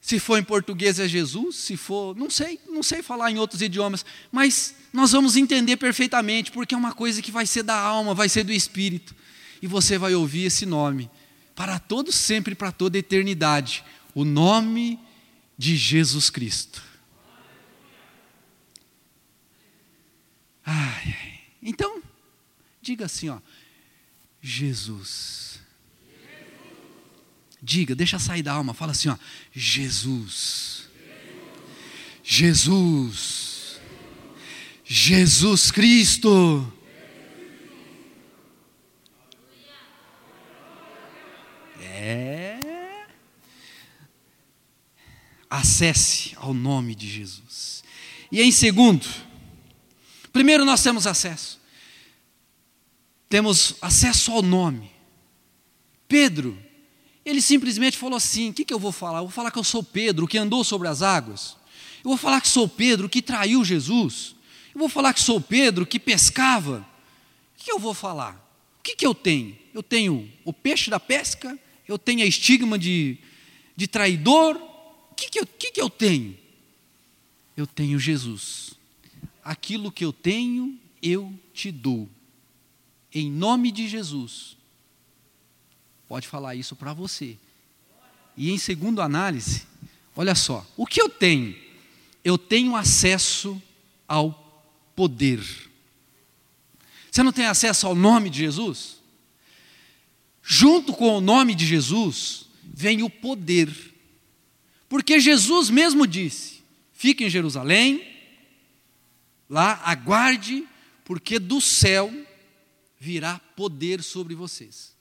Se 0.00 0.18
for 0.18 0.38
em 0.38 0.42
português 0.42 0.98
é 0.98 1.06
Jesus, 1.06 1.56
se 1.56 1.76
for, 1.76 2.16
não 2.16 2.30
sei, 2.30 2.58
não 2.68 2.82
sei 2.82 3.02
falar 3.02 3.30
em 3.30 3.38
outros 3.38 3.60
idiomas, 3.60 4.04
mas 4.32 4.74
nós 4.92 5.12
vamos 5.12 5.36
entender 5.36 5.76
perfeitamente, 5.76 6.50
porque 6.50 6.74
é 6.74 6.78
uma 6.78 6.94
coisa 6.94 7.20
que 7.20 7.30
vai 7.30 7.46
ser 7.46 7.62
da 7.62 7.78
alma, 7.78 8.14
vai 8.14 8.28
ser 8.28 8.42
do 8.42 8.52
espírito. 8.52 9.14
E 9.60 9.66
você 9.66 9.98
vai 9.98 10.14
ouvir 10.14 10.44
esse 10.44 10.64
nome 10.64 11.10
para 11.54 11.78
todos 11.78 12.14
sempre, 12.14 12.54
para 12.54 12.72
toda 12.72 12.96
eternidade, 12.96 13.84
o 14.14 14.24
nome 14.24 14.98
de 15.58 15.76
Jesus 15.76 16.30
Cristo. 16.30 16.82
Ai, 20.64 21.14
então, 21.62 22.00
diga 22.80 23.04
assim, 23.04 23.28
ó, 23.28 23.38
Jesus. 24.40 25.49
Diga, 27.62 27.94
deixa 27.94 28.18
sair 28.18 28.42
da 28.42 28.52
alma, 28.52 28.72
fala 28.74 28.92
assim, 28.92 29.08
ó, 29.08 29.16
Jesus. 29.52 30.88
Jesus. 32.22 33.80
Jesus 34.84 35.70
Cristo. 35.70 36.72
É. 41.82 42.58
Acesse 45.48 46.34
ao 46.36 46.54
nome 46.54 46.94
de 46.94 47.08
Jesus. 47.08 47.82
E 48.32 48.40
em 48.40 48.52
segundo, 48.52 49.06
Primeiro, 50.32 50.64
nós 50.64 50.82
temos 50.82 51.06
acesso. 51.06 51.60
Temos 53.28 53.76
acesso 53.80 54.32
ao 54.32 54.42
nome. 54.42 54.90
Pedro, 56.08 56.58
ele 57.30 57.40
simplesmente 57.42 57.96
falou 57.96 58.16
assim: 58.16 58.50
o 58.50 58.52
que, 58.52 58.64
que 58.64 58.74
eu 58.74 58.78
vou 58.78 58.92
falar? 58.92 59.18
Eu 59.18 59.24
vou 59.24 59.30
falar 59.30 59.50
que 59.50 59.58
eu 59.58 59.64
sou 59.64 59.82
Pedro, 59.82 60.26
que 60.26 60.38
andou 60.38 60.62
sobre 60.64 60.88
as 60.88 61.02
águas. 61.02 61.56
Eu 62.04 62.10
vou 62.10 62.16
falar 62.16 62.40
que 62.40 62.48
sou 62.48 62.68
Pedro, 62.68 63.08
que 63.08 63.22
traiu 63.22 63.64
Jesus. 63.64 64.34
Eu 64.74 64.78
vou 64.78 64.88
falar 64.88 65.12
que 65.14 65.20
sou 65.20 65.40
Pedro, 65.40 65.86
que 65.86 65.98
pescava. 65.98 66.86
O 67.58 67.64
que 67.64 67.70
eu 67.70 67.78
vou 67.78 67.94
falar? 67.94 68.34
O 68.78 68.82
que, 68.82 68.96
que 68.96 69.06
eu 69.06 69.14
tenho? 69.14 69.56
Eu 69.72 69.82
tenho 69.82 70.30
o 70.44 70.52
peixe 70.52 70.90
da 70.90 70.98
pesca, 70.98 71.58
eu 71.86 71.98
tenho 71.98 72.22
a 72.22 72.26
estigma 72.26 72.78
de, 72.78 73.18
de 73.76 73.86
traidor. 73.86 74.56
O 75.10 75.14
que, 75.14 75.28
que, 75.28 75.40
eu, 75.40 75.46
que, 75.46 75.70
que 75.70 75.80
eu 75.80 75.90
tenho? 75.90 76.36
Eu 77.56 77.66
tenho 77.66 77.98
Jesus 77.98 78.80
aquilo 79.50 79.90
que 79.90 80.04
eu 80.04 80.12
tenho, 80.12 80.78
eu 81.02 81.32
te 81.52 81.70
dou. 81.70 82.08
Em 83.12 83.30
nome 83.30 83.72
de 83.72 83.88
Jesus. 83.88 84.56
Pode 86.10 86.26
falar 86.26 86.56
isso 86.56 86.74
para 86.74 86.92
você. 86.92 87.38
E 88.36 88.50
em 88.50 88.58
segundo 88.58 89.00
análise, 89.00 89.62
olha 90.16 90.34
só, 90.34 90.66
o 90.76 90.84
que 90.84 91.00
eu 91.00 91.08
tenho? 91.08 91.56
Eu 92.24 92.36
tenho 92.36 92.74
acesso 92.74 93.62
ao 94.08 94.32
poder. 94.96 95.40
Você 97.08 97.22
não 97.22 97.30
tem 97.30 97.46
acesso 97.46 97.86
ao 97.86 97.94
nome 97.94 98.28
de 98.28 98.38
Jesus? 98.40 98.96
Junto 100.42 100.92
com 100.92 101.16
o 101.16 101.20
nome 101.20 101.54
de 101.54 101.64
Jesus 101.64 102.46
vem 102.64 103.04
o 103.04 103.08
poder. 103.08 103.72
Porque 104.88 105.20
Jesus 105.20 105.70
mesmo 105.70 106.08
disse: 106.08 106.60
fique 106.92 107.22
em 107.22 107.30
Jerusalém, 107.30 108.04
lá, 109.48 109.80
aguarde, 109.84 110.66
porque 111.04 111.38
do 111.38 111.60
céu 111.60 112.12
virá 112.98 113.38
poder 113.54 114.02
sobre 114.02 114.34
vocês. 114.34 114.98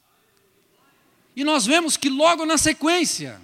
E 1.40 1.44
nós 1.46 1.66
vemos 1.66 1.96
que 1.96 2.10
logo 2.10 2.46
na 2.46 2.58
sequência, 2.58 3.40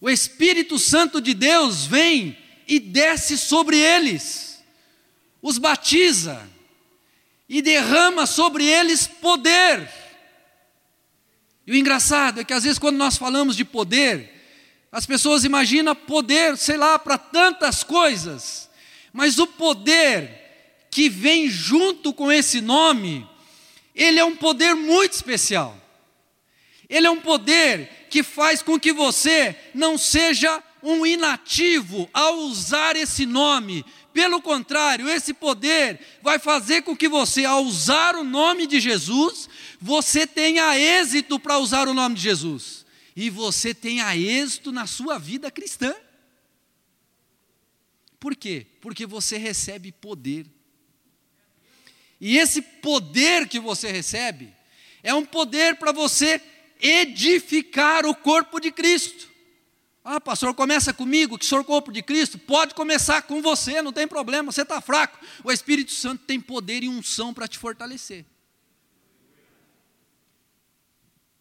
o 0.00 0.08
Espírito 0.08 0.78
Santo 0.78 1.20
de 1.20 1.34
Deus 1.34 1.84
vem 1.84 2.38
e 2.66 2.80
desce 2.80 3.36
sobre 3.36 3.76
eles, 3.76 4.64
os 5.42 5.58
batiza 5.58 6.48
e 7.46 7.60
derrama 7.60 8.24
sobre 8.24 8.64
eles 8.64 9.06
poder. 9.06 9.86
E 11.66 11.72
o 11.72 11.76
engraçado 11.76 12.40
é 12.40 12.44
que 12.44 12.54
às 12.54 12.64
vezes 12.64 12.78
quando 12.78 12.96
nós 12.96 13.18
falamos 13.18 13.54
de 13.54 13.66
poder, 13.66 14.32
as 14.90 15.04
pessoas 15.04 15.44
imaginam 15.44 15.94
poder, 15.94 16.56
sei 16.56 16.78
lá, 16.78 16.98
para 16.98 17.18
tantas 17.18 17.84
coisas. 17.84 18.70
Mas 19.12 19.38
o 19.38 19.46
poder 19.46 20.86
que 20.90 21.10
vem 21.10 21.50
junto 21.50 22.10
com 22.10 22.32
esse 22.32 22.62
nome, 22.62 23.28
ele 23.94 24.18
é 24.18 24.24
um 24.24 24.34
poder 24.34 24.74
muito 24.74 25.12
especial. 25.12 25.81
Ele 26.92 27.06
é 27.06 27.10
um 27.10 27.22
poder 27.22 28.06
que 28.10 28.22
faz 28.22 28.60
com 28.60 28.78
que 28.78 28.92
você 28.92 29.56
não 29.72 29.96
seja 29.96 30.62
um 30.82 31.06
inativo 31.06 32.06
ao 32.12 32.40
usar 32.40 32.96
esse 32.96 33.24
nome. 33.24 33.82
Pelo 34.12 34.42
contrário, 34.42 35.08
esse 35.08 35.32
poder 35.32 35.98
vai 36.20 36.38
fazer 36.38 36.82
com 36.82 36.94
que 36.94 37.08
você, 37.08 37.46
ao 37.46 37.64
usar 37.64 38.14
o 38.14 38.22
nome 38.22 38.66
de 38.66 38.78
Jesus, 38.78 39.48
você 39.80 40.26
tenha 40.26 40.78
êxito 40.78 41.40
para 41.40 41.56
usar 41.56 41.88
o 41.88 41.94
nome 41.94 42.16
de 42.16 42.20
Jesus. 42.20 42.84
E 43.16 43.30
você 43.30 43.72
tenha 43.72 44.14
êxito 44.14 44.70
na 44.70 44.86
sua 44.86 45.18
vida 45.18 45.50
cristã. 45.50 45.94
Por 48.20 48.36
quê? 48.36 48.66
Porque 48.82 49.06
você 49.06 49.38
recebe 49.38 49.92
poder. 49.92 50.44
E 52.20 52.36
esse 52.36 52.60
poder 52.60 53.48
que 53.48 53.58
você 53.58 53.90
recebe 53.90 54.52
é 55.02 55.14
um 55.14 55.24
poder 55.24 55.76
para 55.76 55.90
você 55.90 56.40
edificar 56.82 58.04
o 58.04 58.14
corpo 58.14 58.58
de 58.58 58.72
Cristo. 58.72 59.30
Ah, 60.04 60.20
pastor, 60.20 60.52
começa 60.52 60.92
comigo, 60.92 61.38
que 61.38 61.46
sou 61.46 61.62
corpo 61.62 61.92
de 61.92 62.02
Cristo. 62.02 62.36
Pode 62.36 62.74
começar 62.74 63.22
com 63.22 63.40
você, 63.40 63.80
não 63.80 63.92
tem 63.92 64.08
problema, 64.08 64.50
você 64.50 64.62
está 64.62 64.80
fraco. 64.80 65.16
O 65.44 65.52
Espírito 65.52 65.92
Santo 65.92 66.24
tem 66.26 66.40
poder 66.40 66.82
e 66.82 66.88
unção 66.88 67.32
para 67.32 67.46
te 67.46 67.56
fortalecer. 67.56 68.24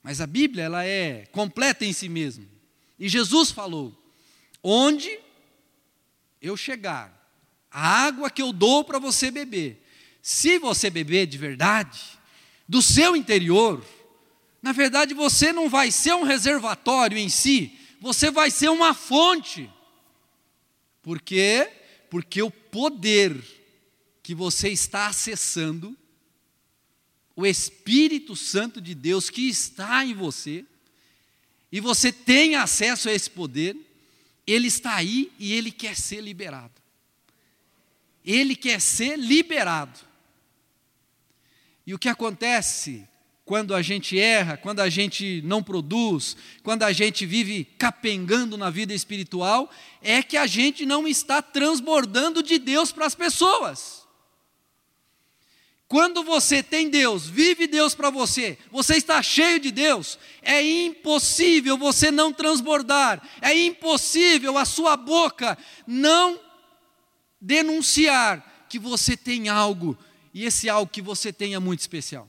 Mas 0.04 0.22
a 0.22 0.28
Bíblia, 0.28 0.66
ela 0.66 0.86
é 0.86 1.26
completa 1.32 1.84
em 1.86 1.94
si 1.94 2.08
mesma. 2.08 2.46
E 3.00 3.10
Jesus 3.10 3.50
falou: 3.50 3.96
onde 4.64 5.20
eu 6.40 6.56
chegar, 6.56 7.12
a 7.72 8.06
água 8.06 8.30
que 8.30 8.42
eu 8.42 8.54
dou 8.54 8.84
para 8.84 9.00
você 9.00 9.32
beber, 9.32 9.84
se 10.22 10.60
você 10.60 10.90
beber 10.90 11.26
de 11.26 11.38
verdade, 11.38 12.00
do 12.68 12.82
seu 12.82 13.16
interior, 13.16 13.84
na 14.62 14.72
verdade 14.72 15.14
você 15.14 15.52
não 15.52 15.68
vai 15.68 15.92
ser 15.92 16.14
um 16.14 16.24
reservatório 16.24 17.18
em 17.18 17.30
si, 17.30 17.78
você 18.00 18.30
vai 18.30 18.52
ser 18.52 18.70
uma 18.70 18.94
fonte. 18.94 19.70
Por 21.02 21.22
quê? 21.22 21.72
Porque 22.10 22.42
o 22.42 22.52
poder 22.52 23.42
que 24.22 24.36
você 24.36 24.70
está 24.70 25.08
acessando, 25.08 25.98
o 27.36 27.46
Espírito 27.46 28.36
Santo 28.36 28.80
de 28.80 28.94
Deus 28.94 29.30
que 29.30 29.48
está 29.50 30.06
em 30.06 30.14
você, 30.14 30.66
e 31.72 31.80
você 31.80 32.12
tem 32.12 32.56
acesso 32.56 33.10
a 33.10 33.14
esse 33.14 33.30
poder, 33.30 33.76
ele 34.46 34.68
está 34.68 34.96
aí 34.96 35.32
e 35.40 35.54
ele 35.54 35.72
quer 35.72 35.96
ser 35.96 36.22
liberado. 36.22 36.74
Ele 38.24 38.56
quer 38.56 38.82
ser 38.82 39.18
liberado. 39.18 40.00
E 41.86 41.94
o 41.94 42.00
que 42.00 42.10
acontece 42.10 43.08
quando 43.44 43.74
a 43.74 43.82
gente 43.82 44.20
erra, 44.20 44.56
quando 44.56 44.80
a 44.80 44.90
gente 44.90 45.42
não 45.44 45.64
produz, 45.64 46.38
quando 46.64 46.84
a 46.84 46.92
gente 46.94 47.26
vive 47.26 47.66
capengando 47.78 48.58
na 48.58 48.70
vida 48.70 48.94
espiritual, 48.94 49.70
é 50.02 50.22
que 50.22 50.38
a 50.38 50.48
gente 50.48 50.86
não 50.86 51.08
está 51.08 51.42
transbordando 51.42 52.42
de 52.44 52.60
Deus 52.60 52.92
para 52.92 53.06
as 53.06 53.16
pessoas. 53.16 54.02
Quando 55.88 56.24
você 56.24 56.64
tem 56.64 56.90
Deus, 56.90 57.28
vive 57.28 57.68
Deus 57.68 57.94
para 57.94 58.10
você, 58.10 58.58
você 58.72 58.96
está 58.96 59.22
cheio 59.22 59.60
de 59.60 59.72
Deus, 59.72 60.18
é 60.42 60.64
impossível 60.64 61.78
você 61.78 62.10
não 62.10 62.32
transbordar, 62.32 63.22
é 63.42 63.54
impossível 63.54 64.58
a 64.58 64.64
sua 64.64 64.96
boca 64.96 65.58
não 65.86 66.40
denunciar 67.42 68.66
que 68.70 68.80
você 68.80 69.18
tem 69.18 69.50
algo, 69.50 69.98
e 70.34 70.46
esse 70.46 70.70
algo 70.70 70.90
que 70.90 71.02
você 71.02 71.34
tem 71.34 71.56
é 71.56 71.60
muito 71.60 71.82
especial. 71.82 72.26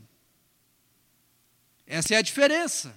Essa 1.92 2.14
é 2.14 2.16
a 2.16 2.22
diferença. 2.22 2.96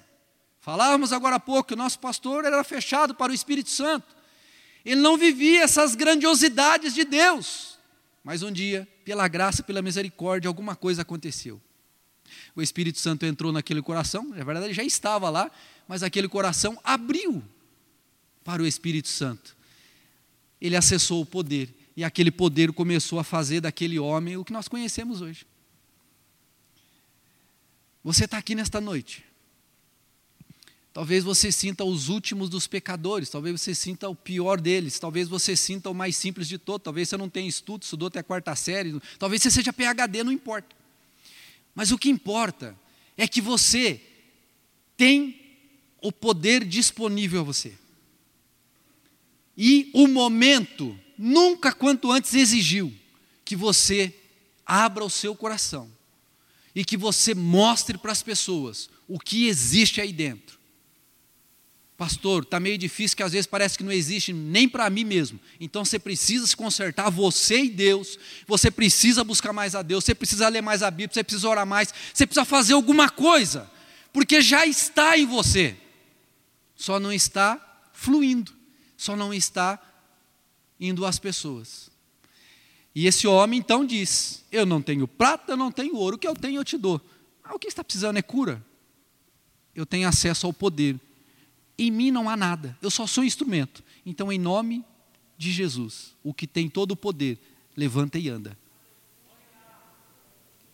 Falávamos 0.61 1.11
agora 1.11 1.35
há 1.35 1.39
pouco 1.39 1.67
que 1.67 1.73
o 1.73 1.77
nosso 1.77 1.99
pastor 1.99 2.45
era 2.45 2.63
fechado 2.63 3.13
para 3.13 3.29
o 3.29 3.35
Espírito 3.35 3.69
Santo. 3.69 4.15
Ele 4.85 5.01
não 5.01 5.17
vivia 5.17 5.63
essas 5.63 5.95
grandiosidades 5.95 6.93
de 6.93 7.03
Deus. 7.03 7.77
Mas 8.23 8.41
um 8.41 8.49
dia, 8.49 8.87
pela 9.03 9.27
graça, 9.27 9.61
pela 9.61 9.81
misericórdia, 9.81 10.47
alguma 10.47 10.77
coisa 10.77 11.01
aconteceu. 11.01 11.61
O 12.55 12.61
Espírito 12.61 12.97
Santo 12.97 13.25
entrou 13.25 13.51
naquele 13.51 13.81
coração, 13.81 14.29
na 14.29 14.45
verdade 14.45 14.73
já 14.73 14.83
estava 14.83 15.29
lá, 15.29 15.51
mas 15.89 16.01
aquele 16.01 16.29
coração 16.29 16.79
abriu 16.81 17.43
para 18.45 18.63
o 18.63 18.65
Espírito 18.65 19.09
Santo. 19.09 19.57
Ele 20.61 20.77
acessou 20.77 21.21
o 21.21 21.25
poder, 21.25 21.69
e 21.97 22.03
aquele 22.05 22.31
poder 22.31 22.71
começou 22.71 23.19
a 23.19 23.25
fazer 23.25 23.59
daquele 23.59 23.99
homem 23.99 24.37
o 24.37 24.45
que 24.45 24.53
nós 24.53 24.69
conhecemos 24.69 25.19
hoje. 25.19 25.45
Você 28.05 28.25
está 28.25 28.37
aqui 28.37 28.53
nesta 28.53 28.79
noite. 28.79 29.25
Talvez 30.93 31.23
você 31.23 31.51
sinta 31.51 31.83
os 31.83 32.07
últimos 32.07 32.51
dos 32.51 32.67
pecadores, 32.67 33.31
talvez 33.31 33.59
você 33.59 33.73
sinta 33.73 34.07
o 34.07 34.15
pior 34.15 34.61
deles, 34.61 34.99
talvez 34.99 35.27
você 35.27 35.55
sinta 35.55 35.89
o 35.89 35.93
mais 35.93 36.15
simples 36.15 36.47
de 36.47 36.59
todos, 36.59 36.83
talvez 36.83 37.09
você 37.09 37.17
não 37.17 37.27
tenha 37.27 37.49
estudo, 37.49 37.81
estudou 37.81 38.07
até 38.09 38.19
a 38.19 38.23
quarta 38.23 38.55
série, 38.55 39.01
talvez 39.17 39.41
você 39.41 39.49
seja 39.49 39.73
PHD, 39.73 40.23
não 40.23 40.31
importa. 40.31 40.75
Mas 41.73 41.91
o 41.91 41.97
que 41.97 42.07
importa 42.07 42.77
é 43.17 43.27
que 43.27 43.41
você 43.41 43.99
tem 44.95 45.41
o 45.99 46.11
poder 46.11 46.63
disponível 46.63 47.41
a 47.41 47.43
você. 47.43 47.73
E 49.57 49.89
o 49.95 50.07
momento, 50.07 50.95
nunca 51.17 51.73
quanto 51.73 52.11
antes 52.11 52.35
exigiu 52.35 52.93
que 53.43 53.55
você 53.55 54.13
abra 54.63 55.03
o 55.03 55.09
seu 55.09 55.35
coração 55.35 55.89
e 56.75 56.83
que 56.83 56.97
você 56.97 57.33
mostre 57.33 57.97
para 57.97 58.11
as 58.11 58.21
pessoas 58.21 58.89
o 59.07 59.17
que 59.17 59.47
existe 59.47 60.01
aí 60.01 60.11
dentro. 60.11 60.59
Pastor, 61.97 62.43
está 62.43 62.59
meio 62.59 62.77
difícil 62.77 63.15
que 63.15 63.23
às 63.23 63.31
vezes 63.31 63.47
parece 63.47 63.77
que 63.77 63.83
não 63.83 63.91
existe 63.91 64.33
nem 64.33 64.67
para 64.67 64.89
mim 64.89 65.05
mesmo. 65.05 65.39
Então 65.61 65.85
você 65.85 65.97
precisa 65.97 66.45
se 66.45 66.55
consertar, 66.55 67.09
você 67.09 67.63
e 67.63 67.69
Deus. 67.69 68.19
Você 68.45 68.69
precisa 68.69 69.23
buscar 69.23 69.53
mais 69.53 69.75
a 69.75 69.81
Deus, 69.81 70.03
você 70.03 70.13
precisa 70.13 70.49
ler 70.49 70.61
mais 70.61 70.83
a 70.83 70.91
Bíblia, 70.91 71.13
você 71.13 71.23
precisa 71.23 71.47
orar 71.47 71.65
mais, 71.65 71.93
você 72.13 72.27
precisa 72.27 72.43
fazer 72.43 72.73
alguma 72.73 73.09
coisa, 73.09 73.71
porque 74.11 74.41
já 74.41 74.65
está 74.65 75.17
em 75.17 75.25
você. 75.25 75.77
Só 76.75 76.99
não 76.99 77.13
está 77.13 77.87
fluindo, 77.93 78.53
só 78.97 79.15
não 79.15 79.33
está 79.33 79.79
indo 80.77 81.05
às 81.05 81.17
pessoas. 81.17 81.89
E 82.95 83.05
esse 83.05 83.27
homem 83.27 83.59
então 83.59 83.85
diz: 83.85 84.45
Eu 84.49 84.65
não 84.65 84.81
tenho 84.81 85.05
prata, 85.05 85.51
eu 85.51 85.57
não 85.57 85.69
tenho 85.69 85.97
ouro, 85.97 86.15
o 86.15 86.19
que 86.19 86.27
eu 86.27 86.33
tenho 86.33 86.61
eu 86.61 86.63
te 86.63 86.77
dou. 86.77 87.01
Ah, 87.43 87.53
o 87.53 87.59
que 87.59 87.67
está 87.67 87.83
precisando 87.83 88.17
é 88.17 88.21
cura. 88.21 88.65
Eu 89.75 89.85
tenho 89.85 90.07
acesso 90.07 90.47
ao 90.47 90.53
poder. 90.53 90.97
Em 91.77 91.91
mim 91.91 92.09
não 92.09 92.29
há 92.29 92.37
nada, 92.37 92.77
eu 92.81 92.89
só 92.89 93.05
sou 93.05 93.21
um 93.21 93.27
instrumento. 93.27 93.83
Então, 94.05 94.31
em 94.31 94.39
nome 94.39 94.81
de 95.37 95.51
Jesus, 95.51 96.15
o 96.23 96.33
que 96.33 96.47
tem 96.47 96.69
todo 96.69 96.91
o 96.91 96.95
poder, 96.95 97.37
levanta 97.75 98.17
e 98.17 98.29
anda. 98.29 98.57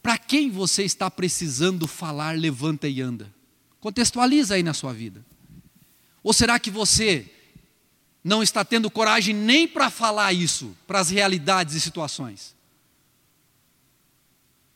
Para 0.03 0.17
quem 0.17 0.51
você 0.51 0.83
está 0.83 1.09
precisando 1.09 1.87
falar, 1.87 2.37
levanta 2.37 2.87
e 2.87 3.01
anda? 3.01 3.33
Contextualiza 3.79 4.53
aí 4.53 4.63
na 4.63 4.73
sua 4.75 4.93
vida. 4.93 5.25
Ou 6.23 6.33
será 6.33 6.59
que 6.59 6.69
você 6.69 7.27
não 8.23 8.43
está 8.43 8.63
tendo 8.63 8.91
coragem 8.91 9.33
nem 9.33 9.67
para 9.67 9.89
falar 9.89 10.33
isso, 10.33 10.75
para 10.85 10.99
as 10.99 11.09
realidades 11.09 11.75
e 11.75 11.81
situações. 11.81 12.55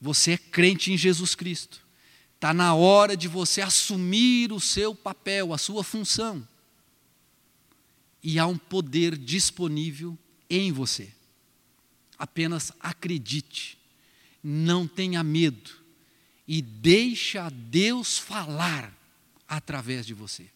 Você 0.01 0.31
é 0.31 0.37
crente 0.37 0.91
em 0.91 0.97
Jesus 0.97 1.35
Cristo. 1.35 1.85
Está 2.35 2.53
na 2.53 2.73
hora 2.73 3.15
de 3.15 3.27
você 3.27 3.61
assumir 3.61 4.51
o 4.51 4.59
seu 4.59 4.93
papel, 4.93 5.53
a 5.53 5.57
sua 5.57 5.83
função. 5.83 6.47
E 8.21 8.39
há 8.39 8.47
um 8.47 8.57
poder 8.57 9.17
disponível 9.17 10.17
em 10.49 10.71
você. 10.71 11.11
Apenas 12.17 12.71
acredite, 12.79 13.77
não 14.43 14.87
tenha 14.87 15.23
medo 15.23 15.71
e 16.47 16.61
deixa 16.61 17.49
Deus 17.49 18.17
falar 18.17 18.93
através 19.47 20.05
de 20.05 20.13
você. 20.13 20.54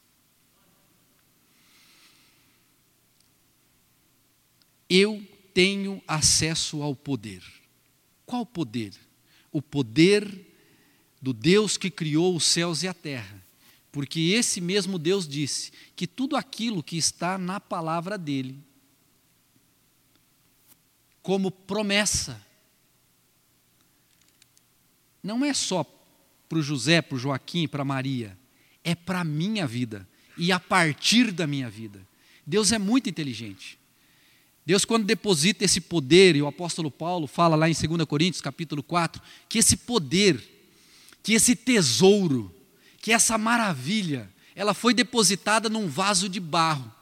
Eu 4.90 5.26
tenho 5.54 6.02
acesso 6.08 6.82
ao 6.82 6.96
poder. 6.96 7.44
Qual 8.26 8.46
poder? 8.46 8.94
O 9.52 9.62
poder 9.62 10.48
do 11.22 11.34
Deus 11.34 11.78
que 11.78 11.90
criou 11.90 12.36
os 12.36 12.46
céus 12.46 12.84
e 12.84 12.88
a 12.88 12.94
terra. 12.94 13.44
Porque 13.92 14.20
esse 14.20 14.62
mesmo 14.62 15.00
Deus 15.00 15.28
disse 15.28 15.72
que 15.96 16.06
tudo 16.06 16.36
aquilo 16.36 16.84
que 16.84 16.98
está 16.98 17.38
na 17.38 17.60
palavra 17.60 18.18
dele, 18.18 18.60
como 21.22 21.50
promessa, 21.52 22.42
não 25.24 25.44
é 25.44 25.54
só 25.54 25.84
para 26.48 26.60
o 26.60 26.62
José, 26.62 27.02
para 27.02 27.16
o 27.16 27.20
Joaquim, 27.20 27.68
para 27.68 27.84
Maria, 27.84 28.38
é 28.84 28.94
para 28.94 29.22
a 29.22 29.24
minha 29.24 29.66
vida 29.66 30.08
e 30.38 30.52
a 30.52 30.60
partir 30.60 31.32
da 31.32 31.46
minha 31.46 31.70
vida. 31.70 32.08
Deus 32.46 32.72
é 32.72 32.80
muito 32.80 33.10
inteligente. 33.10 33.79
Deus, 34.70 34.86
quando 34.86 35.04
deposita 35.04 35.66
esse 35.66 35.82
poder, 35.82 36.36
e 36.36 36.44
o 36.44 36.48
apóstolo 36.48 36.92
Paulo 36.92 37.26
fala 37.26 37.56
lá 37.56 37.68
em 37.68 37.74
2 37.74 38.06
Coríntios, 38.06 38.40
capítulo 38.40 38.84
4, 38.84 39.20
que 39.50 39.58
esse 39.58 39.76
poder, 39.76 40.40
que 41.24 41.34
esse 41.34 41.56
tesouro, 41.56 42.54
que 43.02 43.12
essa 43.12 43.36
maravilha, 43.36 44.32
ela 44.54 44.76
foi 44.76 44.94
depositada 44.94 45.70
num 45.70 45.88
vaso 45.88 46.30
de 46.30 46.40
barro, 46.40 46.94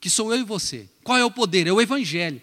que 0.00 0.10
sou 0.10 0.34
eu 0.34 0.40
e 0.40 0.42
você. 0.42 0.88
Qual 1.04 1.16
é 1.16 1.24
o 1.24 1.30
poder? 1.30 1.68
É 1.68 1.72
o 1.72 1.80
Evangelho. 1.80 2.42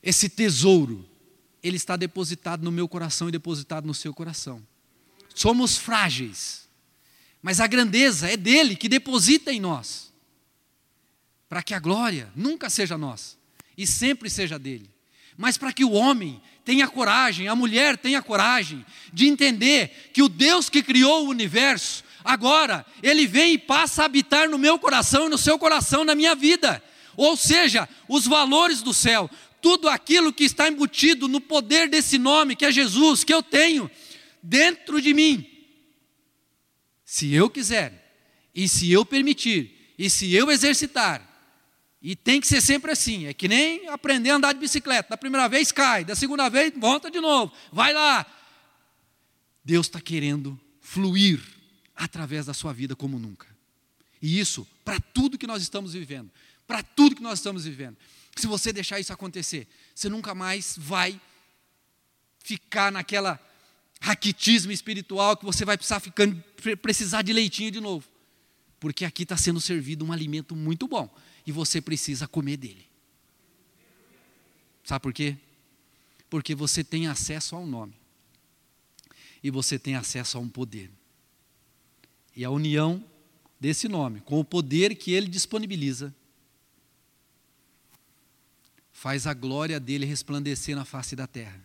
Esse 0.00 0.28
tesouro, 0.28 1.04
ele 1.64 1.78
está 1.78 1.96
depositado 1.96 2.62
no 2.62 2.70
meu 2.70 2.86
coração 2.86 3.28
e 3.28 3.32
depositado 3.32 3.86
no 3.86 3.92
seu 3.92 4.14
coração. 4.14 4.62
Somos 5.34 5.76
frágeis, 5.76 6.68
mas 7.42 7.58
a 7.58 7.66
grandeza 7.66 8.30
é 8.30 8.36
dele 8.36 8.76
que 8.76 8.88
deposita 8.88 9.52
em 9.52 9.58
nós 9.58 10.11
para 11.52 11.62
que 11.62 11.74
a 11.74 11.78
glória 11.78 12.32
nunca 12.34 12.70
seja 12.70 12.96
nossa 12.96 13.36
e 13.76 13.86
sempre 13.86 14.30
seja 14.30 14.58
dele. 14.58 14.88
Mas 15.36 15.58
para 15.58 15.70
que 15.70 15.84
o 15.84 15.92
homem 15.92 16.40
tenha 16.64 16.88
coragem, 16.88 17.46
a 17.46 17.54
mulher 17.54 17.98
tenha 17.98 18.22
coragem 18.22 18.82
de 19.12 19.26
entender 19.26 20.10
que 20.14 20.22
o 20.22 20.30
Deus 20.30 20.70
que 20.70 20.82
criou 20.82 21.26
o 21.26 21.28
universo, 21.28 22.04
agora, 22.24 22.86
ele 23.02 23.26
vem 23.26 23.52
e 23.52 23.58
passa 23.58 24.00
a 24.00 24.06
habitar 24.06 24.48
no 24.48 24.56
meu 24.56 24.78
coração 24.78 25.26
e 25.26 25.28
no 25.28 25.36
seu 25.36 25.58
coração, 25.58 26.06
na 26.06 26.14
minha 26.14 26.34
vida. 26.34 26.82
Ou 27.18 27.36
seja, 27.36 27.86
os 28.08 28.26
valores 28.26 28.80
do 28.80 28.94
céu, 28.94 29.28
tudo 29.60 29.90
aquilo 29.90 30.32
que 30.32 30.44
está 30.44 30.68
embutido 30.68 31.28
no 31.28 31.38
poder 31.38 31.86
desse 31.86 32.16
nome 32.16 32.56
que 32.56 32.64
é 32.64 32.72
Jesus, 32.72 33.24
que 33.24 33.34
eu 33.34 33.42
tenho 33.42 33.90
dentro 34.42 35.02
de 35.02 35.12
mim. 35.12 35.46
Se 37.04 37.30
eu 37.34 37.50
quiser, 37.50 38.10
e 38.54 38.66
se 38.66 38.90
eu 38.90 39.04
permitir, 39.04 39.92
e 39.98 40.08
se 40.08 40.32
eu 40.34 40.50
exercitar, 40.50 41.30
e 42.02 42.16
tem 42.16 42.40
que 42.40 42.46
ser 42.48 42.60
sempre 42.60 42.90
assim. 42.90 43.26
É 43.26 43.32
que 43.32 43.46
nem 43.46 43.88
aprender 43.88 44.30
a 44.30 44.34
andar 44.34 44.52
de 44.52 44.58
bicicleta. 44.58 45.10
Da 45.10 45.16
primeira 45.16 45.48
vez 45.48 45.70
cai, 45.70 46.04
da 46.04 46.16
segunda 46.16 46.48
vez 46.48 46.72
volta 46.76 47.10
de 47.10 47.20
novo. 47.20 47.52
Vai 47.70 47.92
lá. 47.92 48.26
Deus 49.64 49.86
está 49.86 50.00
querendo 50.00 50.58
fluir 50.80 51.40
através 51.94 52.46
da 52.46 52.52
sua 52.52 52.72
vida 52.72 52.96
como 52.96 53.18
nunca. 53.18 53.46
E 54.20 54.40
isso 54.40 54.66
para 54.84 54.98
tudo 54.98 55.38
que 55.38 55.46
nós 55.46 55.62
estamos 55.62 55.92
vivendo. 55.92 56.30
Para 56.66 56.82
tudo 56.82 57.14
que 57.14 57.22
nós 57.22 57.38
estamos 57.38 57.64
vivendo. 57.64 57.96
Se 58.34 58.48
você 58.48 58.72
deixar 58.72 58.98
isso 58.98 59.12
acontecer, 59.12 59.68
você 59.94 60.08
nunca 60.08 60.34
mais 60.34 60.74
vai 60.76 61.20
ficar 62.42 62.90
naquela 62.90 63.40
raquitismo 64.00 64.72
espiritual 64.72 65.36
que 65.36 65.44
você 65.44 65.64
vai 65.64 65.76
precisar, 65.76 66.00
ficando, 66.00 66.42
precisar 66.80 67.22
de 67.22 67.32
leitinho 67.32 67.70
de 67.70 67.80
novo. 67.80 68.04
Porque 68.82 69.04
aqui 69.04 69.22
está 69.22 69.36
sendo 69.36 69.60
servido 69.60 70.04
um 70.04 70.10
alimento 70.10 70.56
muito 70.56 70.88
bom 70.88 71.08
e 71.46 71.52
você 71.52 71.80
precisa 71.80 72.26
comer 72.26 72.56
dele. 72.56 72.84
Sabe 74.82 75.00
por 75.00 75.12
quê? 75.12 75.36
Porque 76.28 76.52
você 76.52 76.82
tem 76.82 77.06
acesso 77.06 77.54
ao 77.54 77.64
nome 77.64 77.94
e 79.40 79.52
você 79.52 79.78
tem 79.78 79.94
acesso 79.94 80.36
a 80.36 80.40
um 80.40 80.48
poder. 80.48 80.90
E 82.34 82.44
a 82.44 82.50
união 82.50 83.04
desse 83.60 83.86
nome 83.86 84.20
com 84.20 84.40
o 84.40 84.44
poder 84.44 84.96
que 84.96 85.12
ele 85.12 85.28
disponibiliza 85.28 86.12
faz 88.90 89.28
a 89.28 89.32
glória 89.32 89.78
dele 89.78 90.06
resplandecer 90.06 90.74
na 90.74 90.84
face 90.84 91.14
da 91.14 91.28
terra. 91.28 91.64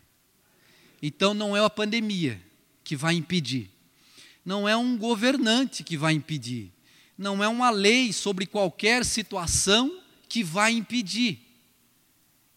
Então 1.02 1.34
não 1.34 1.56
é 1.56 1.64
a 1.64 1.68
pandemia 1.68 2.40
que 2.84 2.94
vai 2.94 3.16
impedir, 3.16 3.68
não 4.44 4.68
é 4.68 4.76
um 4.76 4.96
governante 4.96 5.82
que 5.82 5.96
vai 5.96 6.12
impedir, 6.12 6.77
não 7.18 7.42
é 7.42 7.48
uma 7.48 7.68
lei 7.70 8.12
sobre 8.12 8.46
qualquer 8.46 9.04
situação 9.04 10.00
que 10.28 10.44
vai 10.44 10.72
impedir. 10.72 11.40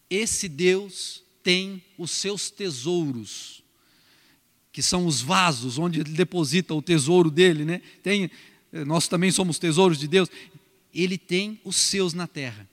Esse 0.09 0.47
Deus 0.47 1.23
tem 1.43 1.83
os 1.97 2.11
seus 2.11 2.51
tesouros, 2.51 3.63
que 4.71 4.83
são 4.83 5.07
os 5.07 5.21
vasos 5.21 5.77
onde 5.77 5.99
ele 5.99 6.11
deposita 6.11 6.73
o 6.73 6.81
tesouro 6.81 7.31
dele, 7.31 7.65
né? 7.65 7.81
Tem, 8.03 8.29
nós 8.85 9.07
também 9.07 9.31
somos 9.31 9.57
tesouros 9.57 9.97
de 9.97 10.07
Deus. 10.07 10.29
Ele 10.93 11.17
tem 11.17 11.59
os 11.63 11.75
seus 11.75 12.13
na 12.13 12.27
terra. 12.27 12.69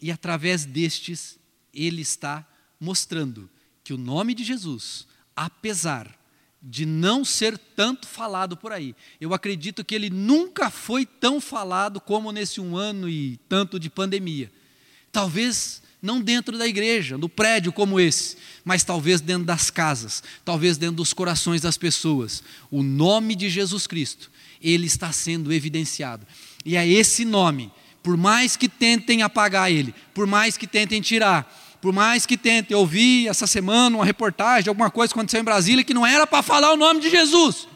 E 0.00 0.10
através 0.10 0.64
destes, 0.64 1.38
ele 1.74 2.02
está 2.02 2.46
mostrando 2.78 3.50
que 3.82 3.92
o 3.92 3.98
nome 3.98 4.34
de 4.34 4.44
Jesus 4.44 5.06
apesar 5.36 6.18
de 6.62 6.86
não 6.86 7.24
ser 7.24 7.58
tanto 7.58 8.06
falado 8.06 8.56
por 8.56 8.72
aí. 8.72 8.94
Eu 9.20 9.34
acredito 9.34 9.84
que 9.84 9.94
ele 9.94 10.08
nunca 10.08 10.70
foi 10.70 11.04
tão 11.04 11.40
falado 11.40 12.00
como 12.00 12.30
nesse 12.30 12.60
um 12.60 12.76
ano 12.76 13.08
e 13.08 13.38
tanto 13.48 13.80
de 13.80 13.90
pandemia. 13.90 14.50
Talvez 15.10 15.82
não 16.00 16.20
dentro 16.20 16.56
da 16.58 16.66
igreja, 16.66 17.18
no 17.18 17.28
prédio 17.28 17.72
como 17.72 17.98
esse, 17.98 18.36
mas 18.64 18.82
talvez 18.84 19.20
dentro 19.20 19.44
das 19.44 19.70
casas, 19.70 20.22
talvez 20.44 20.76
dentro 20.76 20.96
dos 20.96 21.12
corações 21.12 21.60
das 21.60 21.76
pessoas. 21.76 22.42
O 22.70 22.82
nome 22.82 23.34
de 23.34 23.48
Jesus 23.48 23.86
Cristo, 23.86 24.30
ele 24.60 24.86
está 24.86 25.12
sendo 25.12 25.52
evidenciado. 25.52 26.26
E 26.64 26.76
é 26.76 26.86
esse 26.86 27.24
nome, 27.24 27.72
por 28.02 28.16
mais 28.16 28.56
que 28.56 28.68
tentem 28.68 29.22
apagar 29.22 29.70
ele, 29.70 29.94
por 30.12 30.26
mais 30.26 30.56
que 30.56 30.66
tentem 30.66 31.00
tirar, 31.00 31.61
por 31.82 31.92
mais 31.92 32.24
que 32.24 32.38
tente, 32.38 32.72
eu 32.72 32.88
essa 33.28 33.44
semana 33.44 33.96
uma 33.96 34.04
reportagem 34.04 34.68
alguma 34.68 34.88
coisa 34.88 35.12
aconteceu 35.12 35.40
em 35.40 35.44
Brasília 35.44 35.82
que 35.82 35.92
não 35.92 36.06
era 36.06 36.24
para 36.28 36.40
falar 36.40 36.72
o 36.72 36.76
nome 36.76 37.00
de 37.00 37.10
Jesus. 37.10 37.66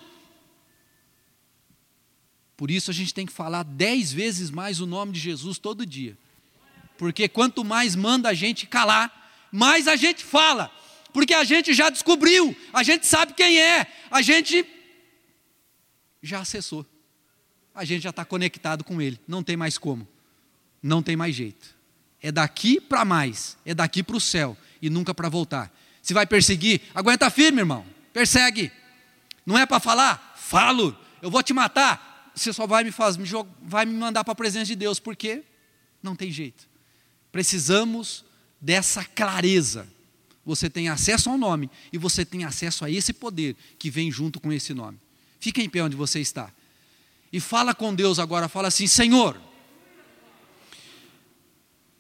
Por 2.57 2.71
isso 2.71 2.89
a 2.89 2.95
gente 2.95 3.13
tem 3.13 3.27
que 3.27 3.33
falar 3.33 3.65
dez 3.65 4.13
vezes 4.13 4.49
mais 4.49 4.81
o 4.81 4.87
nome 4.87 5.11
de 5.11 5.19
Jesus 5.19 5.59
todo 5.59 5.85
dia. 5.85 6.17
Porque 6.97 7.29
quanto 7.29 7.65
mais 7.65 7.97
manda 7.97 8.29
a 8.29 8.33
gente 8.33 8.65
calar, 8.65 9.49
mais 9.51 9.89
a 9.89 9.97
gente 9.97 10.25
fala. 10.25 10.71
Porque 11.13 11.35
a 11.35 11.43
gente 11.43 11.75
já 11.75 11.91
descobriu, 11.91 12.55
a 12.73 12.85
gente 12.85 13.09
sabe 13.09 13.35
quem 13.35 13.61
é, 13.61 13.89
a 14.09 14.23
gente 14.23 14.65
já 16.23 16.39
acessou. 16.39 16.87
A 17.75 17.85
gente 17.85 18.03
já 18.03 18.11
está 18.11 18.25
conectado 18.25 18.85
com 18.85 19.03
Ele. 19.03 19.19
Não 19.27 19.43
tem 19.43 19.57
mais 19.57 19.77
como. 19.77 20.07
Não 20.81 21.03
tem 21.03 21.17
mais 21.17 21.35
jeito. 21.35 21.76
É 22.27 22.33
daqui 22.33 22.81
para 22.81 23.05
mais, 23.05 23.57
é 23.65 23.73
daqui 23.73 24.03
para 24.03 24.17
o 24.17 24.21
céu 24.21 24.57
e 24.83 24.91
nunca 24.91 25.15
para 25.15 25.29
voltar. 25.29 25.73
Se 26.03 26.13
vai 26.13 26.27
perseguir, 26.27 26.81
aguenta 26.93 27.31
firme, 27.31 27.61
irmão. 27.61 27.87
Persegue. 28.13 28.73
Não 29.47 29.57
é 29.57 29.65
para 29.65 29.79
falar? 29.79 30.35
Falo. 30.37 30.99
Eu 31.23 31.31
vou 31.31 31.41
te 31.41 31.53
matar. 31.53 32.33
Você 32.35 32.53
só 32.53 32.67
vai 32.67 32.83
me 32.83 32.91
fazer, 32.91 33.23
vai 33.63 33.87
me 33.87 33.95
mandar 33.95 34.25
para 34.25 34.33
a 34.33 34.35
presença 34.35 34.65
de 34.65 34.75
Deus, 34.75 34.99
porque 34.99 35.45
não 36.03 36.17
tem 36.17 36.33
jeito. 36.33 36.69
Precisamos 37.31 38.25
dessa 38.61 39.05
clareza. 39.05 39.87
Você 40.45 40.69
tem 40.69 40.89
acesso 40.89 41.31
ao 41.31 41.39
nome 41.39 41.71
e 41.93 41.97
você 41.97 42.25
tem 42.25 42.43
acesso 42.43 42.85
a 42.85 42.91
esse 42.91 43.13
poder 43.13 43.55
que 43.79 43.89
vem 43.89 44.11
junto 44.11 44.41
com 44.41 44.53
esse 44.53 44.75
nome. 44.75 44.99
Fica 45.39 45.63
em 45.63 45.69
pé 45.69 45.81
onde 45.81 45.95
você 45.95 46.19
está. 46.19 46.51
E 47.33 47.39
fala 47.39 47.73
com 47.73 47.95
Deus 47.95 48.19
agora, 48.19 48.49
fala 48.49 48.67
assim: 48.67 48.89
Senhor, 48.89 49.41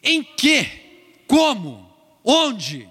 em 0.03 0.23
que, 0.23 0.65
como, 1.27 1.91
onde, 2.25 2.89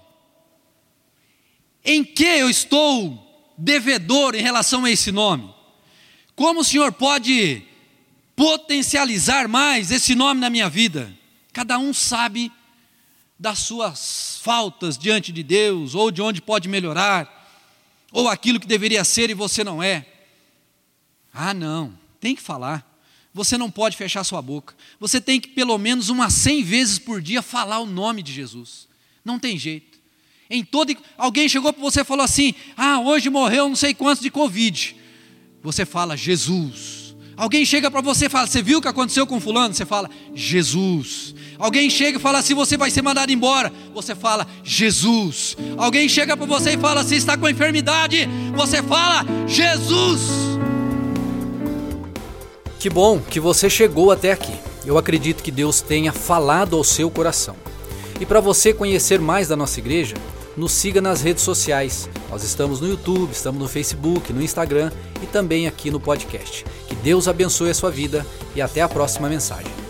em 1.84 2.04
que 2.04 2.24
eu 2.24 2.50
estou 2.50 3.22
devedor 3.56 4.34
em 4.34 4.42
relação 4.42 4.84
a 4.84 4.90
esse 4.90 5.10
nome? 5.12 5.54
Como 6.34 6.60
o 6.60 6.64
Senhor 6.64 6.92
pode 6.92 7.62
potencializar 8.34 9.48
mais 9.48 9.90
esse 9.90 10.14
nome 10.14 10.40
na 10.40 10.50
minha 10.50 10.68
vida? 10.68 11.12
Cada 11.52 11.78
um 11.78 11.94
sabe 11.94 12.52
das 13.38 13.60
suas 13.60 14.38
faltas 14.42 14.98
diante 14.98 15.32
de 15.32 15.42
Deus, 15.42 15.94
ou 15.94 16.10
de 16.10 16.20
onde 16.20 16.42
pode 16.42 16.68
melhorar, 16.68 17.32
ou 18.12 18.28
aquilo 18.28 18.60
que 18.60 18.66
deveria 18.66 19.04
ser 19.04 19.30
e 19.30 19.34
você 19.34 19.62
não 19.62 19.82
é. 19.82 20.06
Ah, 21.32 21.52
não, 21.52 21.98
tem 22.18 22.34
que 22.34 22.42
falar. 22.42 22.95
Você 23.36 23.58
não 23.58 23.70
pode 23.70 23.98
fechar 23.98 24.24
sua 24.24 24.40
boca. 24.40 24.74
Você 24.98 25.20
tem 25.20 25.38
que, 25.38 25.48
pelo 25.48 25.76
menos 25.76 26.08
umas 26.08 26.32
100 26.32 26.62
vezes 26.62 26.98
por 26.98 27.20
dia, 27.20 27.42
falar 27.42 27.80
o 27.80 27.86
nome 27.86 28.22
de 28.22 28.32
Jesus. 28.32 28.88
Não 29.22 29.38
tem 29.38 29.58
jeito. 29.58 29.98
Em 30.48 30.64
todo, 30.64 30.96
alguém 31.18 31.46
chegou 31.46 31.70
para 31.70 31.82
você 31.82 32.00
e 32.00 32.04
falou 32.04 32.24
assim: 32.24 32.54
Ah, 32.74 32.98
hoje 32.98 33.28
morreu 33.28 33.68
não 33.68 33.76
sei 33.76 33.92
quantos 33.92 34.22
de 34.22 34.30
Covid. 34.30 34.96
Você 35.62 35.84
fala 35.84 36.16
Jesus. 36.16 37.14
Alguém 37.36 37.66
chega 37.66 37.90
para 37.90 38.00
você 38.00 38.24
e 38.24 38.30
fala: 38.30 38.46
Você 38.46 38.62
viu 38.62 38.78
o 38.78 38.80
que 38.80 38.88
aconteceu 38.88 39.26
com 39.26 39.38
Fulano? 39.38 39.74
Você 39.74 39.84
fala 39.84 40.08
Jesus. 40.34 41.34
Alguém 41.58 41.90
chega 41.90 42.16
e 42.16 42.20
fala 42.20 42.38
assim: 42.38 42.54
Você 42.54 42.78
vai 42.78 42.90
ser 42.90 43.02
mandado 43.02 43.30
embora. 43.30 43.70
Você 43.92 44.14
fala 44.14 44.46
Jesus. 44.64 45.58
Alguém 45.76 46.08
chega 46.08 46.34
para 46.34 46.46
você 46.46 46.72
e 46.72 46.78
fala 46.78 47.02
assim: 47.02 47.16
Está 47.16 47.36
com 47.36 47.46
enfermidade. 47.46 48.26
Você 48.54 48.82
fala 48.82 49.26
Jesus. 49.46 50.55
Que 52.86 52.90
bom 52.90 53.18
que 53.18 53.40
você 53.40 53.68
chegou 53.68 54.12
até 54.12 54.30
aqui. 54.30 54.54
Eu 54.84 54.96
acredito 54.96 55.42
que 55.42 55.50
Deus 55.50 55.80
tenha 55.80 56.12
falado 56.12 56.76
ao 56.76 56.84
seu 56.84 57.10
coração. 57.10 57.56
E 58.20 58.24
para 58.24 58.38
você 58.38 58.72
conhecer 58.72 59.18
mais 59.18 59.48
da 59.48 59.56
nossa 59.56 59.80
igreja, 59.80 60.14
nos 60.56 60.70
siga 60.70 61.00
nas 61.00 61.20
redes 61.20 61.42
sociais. 61.42 62.08
Nós 62.30 62.44
estamos 62.44 62.80
no 62.80 62.86
YouTube, 62.86 63.32
estamos 63.32 63.60
no 63.60 63.66
Facebook, 63.66 64.32
no 64.32 64.40
Instagram 64.40 64.92
e 65.20 65.26
também 65.26 65.66
aqui 65.66 65.90
no 65.90 65.98
podcast. 65.98 66.64
Que 66.86 66.94
Deus 66.94 67.26
abençoe 67.26 67.70
a 67.70 67.74
sua 67.74 67.90
vida 67.90 68.24
e 68.54 68.62
até 68.62 68.82
a 68.82 68.88
próxima 68.88 69.28
mensagem. 69.28 69.85